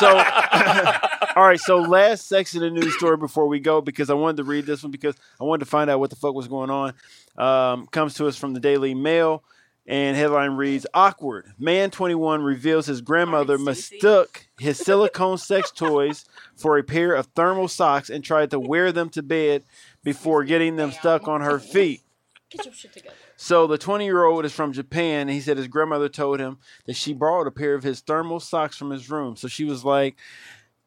[0.00, 0.08] So,
[1.36, 1.60] all right.
[1.60, 4.66] So, last section of the news story before we go, because I wanted to read
[4.66, 6.94] this one because I wanted to find out what the fuck was going on.
[7.36, 9.42] Um, comes to us from the Daily Mail,
[9.86, 16.24] and headline reads: "Awkward man 21 reveals his grandmother mistook his silicone sex toys
[16.56, 19.64] for a pair of thermal socks and tried to wear them to bed
[20.02, 22.02] before getting them stuck on her feet."
[22.50, 23.16] Get your shit together.
[23.36, 25.22] So the 20 year old is from Japan.
[25.22, 28.40] And he said his grandmother told him that she borrowed a pair of his thermal
[28.40, 29.36] socks from his room.
[29.36, 30.16] So she was like,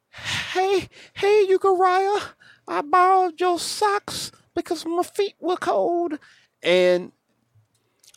[0.09, 2.21] Hey, hey, Uriah,
[2.67, 6.17] I borrowed your socks because my feet were cold.
[6.63, 7.11] And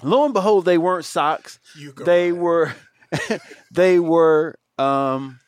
[0.03, 1.59] lo and behold, they weren't socks.
[1.77, 2.41] you go They right.
[2.41, 2.75] were,
[3.71, 5.41] they were um,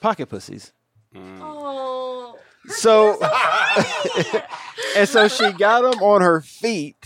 [0.00, 0.72] pocket pussies.
[1.14, 2.38] Oh.
[2.68, 3.18] So,
[4.96, 6.96] and so she got them on her feet.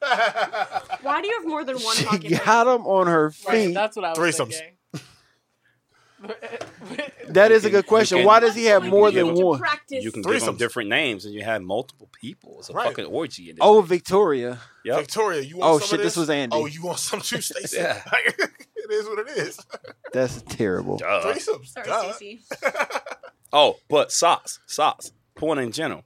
[0.00, 2.44] Why do you have more than one She pocket?
[2.44, 3.74] got them on her Right, feet.
[3.74, 4.52] that's what I was Threesomes.
[4.54, 4.76] thinking.
[7.28, 8.18] That is a good question.
[8.18, 9.58] can- Why does he have more than give one?
[9.58, 10.04] Practice.
[10.04, 12.56] You can give them different names, and you have multiple people.
[12.58, 12.88] It's a Right.
[12.88, 13.50] fucking orgy.
[13.50, 13.60] In this.
[13.62, 14.60] Oh, Victoria.
[14.84, 14.98] yep.
[15.00, 16.54] Victoria, you want Oh, some shit, of this was Andy.
[16.56, 17.78] Oh, you want some too, Stacey?
[17.78, 18.02] Yeah.
[18.26, 19.58] it is what it is.
[20.12, 20.98] That's terrible.
[20.98, 21.22] Duh.
[21.32, 21.68] Threesomes.
[21.68, 22.12] Sorry, duh.
[22.12, 22.42] Stacey.
[23.56, 25.12] Oh, but socks, socks.
[25.36, 26.02] Point in general.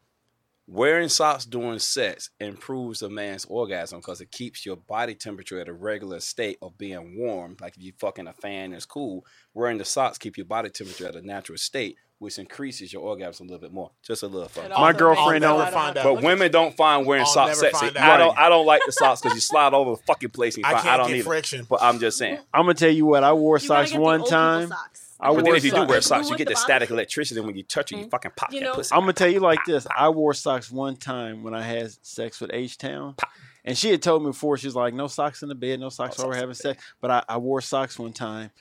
[0.66, 5.66] Wearing socks during sex improves a man's orgasm because it keeps your body temperature at
[5.66, 7.56] a regular state of being warm.
[7.58, 9.24] Like if you fucking a fan, it's cool.
[9.58, 13.48] Wearing the socks keep your body temperature at a natural state, which increases your orgasm
[13.48, 13.90] a little bit more.
[14.04, 14.70] Just a little fun.
[14.70, 16.04] My girlfriend don't- wanna find out.
[16.04, 17.86] But at women don't find wearing I'll socks never sexy.
[17.86, 18.08] find out.
[18.08, 18.38] I don't.
[18.38, 20.68] I don't like the socks because you slide all over the fucking place and you
[20.68, 21.66] I find, can't I don't get need friction.
[21.68, 22.38] But I'm just saying.
[22.54, 23.24] I'm gonna tell you what.
[23.24, 24.68] I wore You gotta socks get the one old people time.
[24.68, 25.04] socks.
[25.20, 25.90] I But then if you do socks.
[25.90, 27.40] wear socks, you With get the the static electricity.
[27.40, 28.10] And when you touch it, you hmm?
[28.10, 28.94] fucking pop You that know- pussy.
[28.94, 29.88] I'm gonna tell you like this.
[29.96, 33.16] I wore socks one time when I had sex with H Town,
[33.64, 34.56] and she had told me before.
[34.56, 37.10] She was like, "No socks in the bed, no socks while we're having sex." But
[37.10, 38.52] I, I wore socks one time,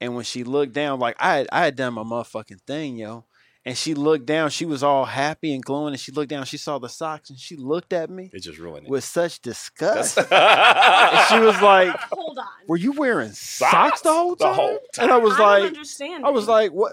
[0.00, 3.24] and when she looked down, like I had, I had done my motherfucking thing, yo.
[3.64, 4.50] And she looked down.
[4.50, 6.44] She was all happy and glowing, and she looked down.
[6.44, 8.90] She saw the socks, and she looked at me It just ruined it.
[8.90, 10.18] with such disgust.
[10.30, 12.46] and she was like, Hold on.
[12.68, 16.24] "Were you wearing socks the whole The time?" And I was I don't like, understand.
[16.24, 16.50] "I was it.
[16.52, 16.92] like, what?"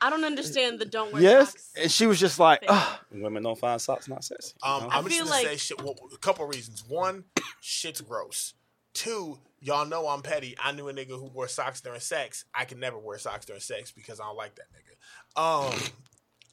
[0.00, 1.50] I don't understand the don't wear yes.
[1.50, 1.72] socks.
[1.82, 4.54] And she was just like, "Ugh." Women don't find socks not sexy.
[4.62, 4.84] Um.
[4.84, 5.82] I'm I just feel gonna like- say shit.
[5.82, 6.84] Well, a couple reasons.
[6.88, 7.24] One,
[7.60, 8.54] shit's gross.
[8.94, 10.54] Two, y'all know I'm petty.
[10.62, 12.44] I knew a nigga who wore socks during sex.
[12.54, 15.40] I can never wear socks during sex because I don't like that nigga.
[15.74, 15.80] Um,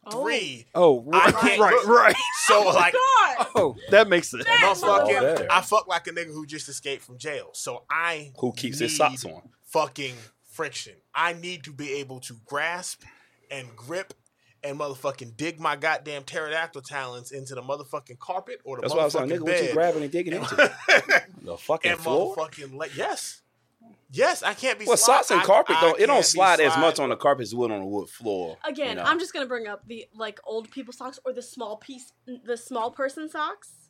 [0.04, 0.24] Oh.
[0.24, 0.66] three.
[0.74, 2.16] Oh, right, can't- right, right.
[2.48, 3.48] So like, God.
[3.56, 4.44] Oh, that makes it.
[4.48, 5.48] motherfucking, better.
[5.52, 7.52] I fuck like a nigga who just escaped from jail.
[7.54, 9.44] So I Who keeps his socks on?
[9.68, 10.16] Fucking
[10.50, 10.94] friction.
[11.14, 13.04] I need to be able to grasp
[13.52, 14.16] and grip
[14.64, 19.02] and motherfucking dig my goddamn pterodactyl talons into the motherfucking carpet or the That's why
[19.02, 20.56] I was saying, motherfucking nigga, what you grabbing and digging into?
[21.44, 22.36] the fucking and floor?
[22.36, 23.42] motherfucking le- yes,
[24.12, 24.86] yes, I can't be.
[24.86, 27.00] Well, slide- socks and I- carpet I though, it can't don't be slide as much
[27.00, 28.58] on the carpet as it would on a wood floor.
[28.64, 29.04] Again, you know?
[29.04, 32.14] I'm just gonna bring up the like old people socks or the small piece,
[32.46, 33.81] the small person socks.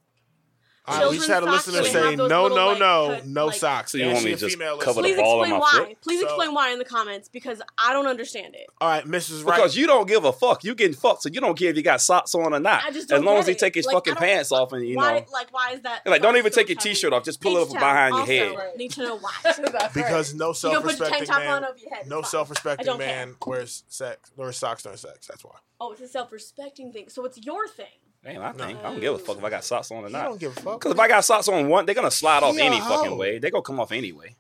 [0.88, 3.28] All right, we just had a listener socks, they say no, no, like, no, cut,
[3.28, 3.92] no like- socks.
[3.92, 5.24] So you And want me she to a just female cover the Please listener.
[5.24, 5.72] ball on explain my why.
[5.90, 6.02] foot?
[6.02, 8.66] Please So- explain why in the comments because I don't understand it.
[8.82, 9.46] All right, Mrs.
[9.46, 9.58] Right.
[9.58, 10.64] Because you don't give a fuck.
[10.64, 12.84] You getting fucked, so you don't care if you got socks on or not.
[12.84, 13.60] I just as don't long get as he it.
[13.60, 15.20] take his Like, fucking pants off and you why?
[15.20, 16.02] know, Like, why is that?
[16.08, 17.24] like don't even take your t-shirt off.
[17.24, 18.58] Just pull it up behind your head.
[18.76, 19.32] Need to know why.
[19.94, 22.08] Because no You gonna put your tank self-respecting man, on over your head.
[22.08, 25.28] no self-respecting man wears sex wears socks during sex.
[25.28, 25.56] That's why.
[25.80, 27.10] Oh, it's a self-respecting thing.
[27.10, 27.86] So it's your thing.
[28.24, 30.14] Damn, I think I don't give a fuck if I got socks on or You
[30.14, 30.24] not.
[30.26, 30.80] don't give a fuck.
[30.80, 33.40] Because if I got socks on one, they're gonna slide off He any fucking way.
[33.40, 34.36] They gonna come off anyway.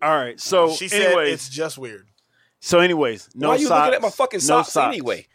[0.00, 0.40] All right.
[0.40, 2.06] So, she said anyways, it's just weird.
[2.60, 3.80] so anyways, no Why you socks.
[3.86, 5.26] looking at my fucking no socks, anyway?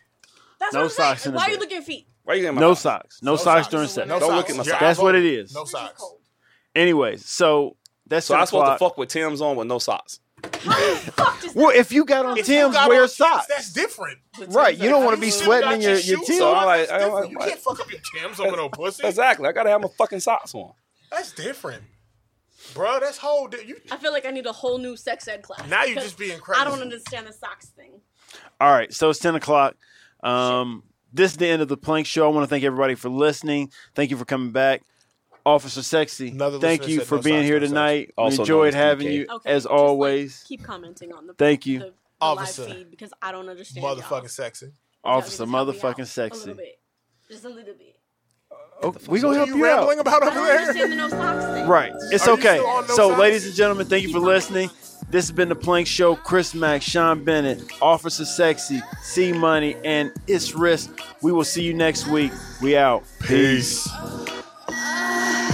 [0.59, 1.33] That's No what I'm socks saying.
[1.33, 2.07] in Why are you looking at feet?
[2.23, 3.19] Why you getting my No socks.
[3.21, 3.67] No, No socks, socks.
[3.69, 4.07] during sex.
[4.07, 4.35] No Don't socks.
[4.37, 4.79] look at my You're socks.
[4.81, 5.45] That's what it outvoted.
[5.45, 5.53] is.
[5.53, 6.03] No socks.
[6.75, 8.79] Anyways, so that's So I 10 supposed o'clock.
[8.79, 10.19] to fuck with Tim's on with no socks.
[10.43, 13.47] Fuck does Well, if you got on If Tim's, got wear on socks.
[13.47, 14.19] That's different.
[14.49, 16.39] Right, you don't want to be sweating in your, your shoes Tim's.
[16.39, 19.05] So on, I'm like, I- I- you can't fuck up your Tim's over no pussy.
[19.05, 19.47] Exactly.
[19.47, 20.73] I gotta have my fucking socks on.
[21.11, 21.83] That's different,
[22.73, 22.99] bro.
[22.99, 23.47] That's whole.
[23.47, 25.67] Di- you I feel like I need a whole new sex ed class.
[25.69, 26.61] now you're just being crazy.
[26.61, 28.01] I don't understand the socks thing.
[28.59, 29.75] All right, so it's 10 o'clock.
[30.21, 30.83] Um,
[31.13, 32.25] this is the end of the Plank Show.
[32.25, 33.71] I want to thank everybody for listening.
[33.95, 34.83] Thank you for coming back.
[35.47, 38.13] Officer Sexy, Another thank you for no being socks, here no tonight.
[38.17, 41.79] Also we enjoyed having you Okay, as just, like, keep commenting on the Thank you.
[41.79, 42.63] the, the Officer.
[42.63, 43.85] live feed because I don't understand.
[43.85, 44.27] Motherfucking y'all.
[44.27, 44.65] sexy.
[44.65, 44.71] If
[45.05, 46.37] y'all can Officer just help me motherfucking sexy.
[46.37, 46.79] A little bit.
[47.29, 47.95] Just a little bit.
[48.51, 50.01] Uh, oh, we gonna What help you you rambling out.
[50.07, 50.73] about over there?
[50.73, 51.67] the no.
[51.67, 52.57] Right, it's Are okay.
[52.57, 53.19] no So, socks?
[53.19, 54.69] ladies and gentlemen, thank you for listening.
[55.09, 56.15] This has been the Plank Show.
[56.17, 60.99] Chris Mack, Sean Bennett, Officer Sexy, C Money, and It's Risk.
[61.21, 62.31] We will see you next week.
[62.61, 63.03] We out.
[63.21, 63.87] Peace.
[64.69, 65.46] Ah.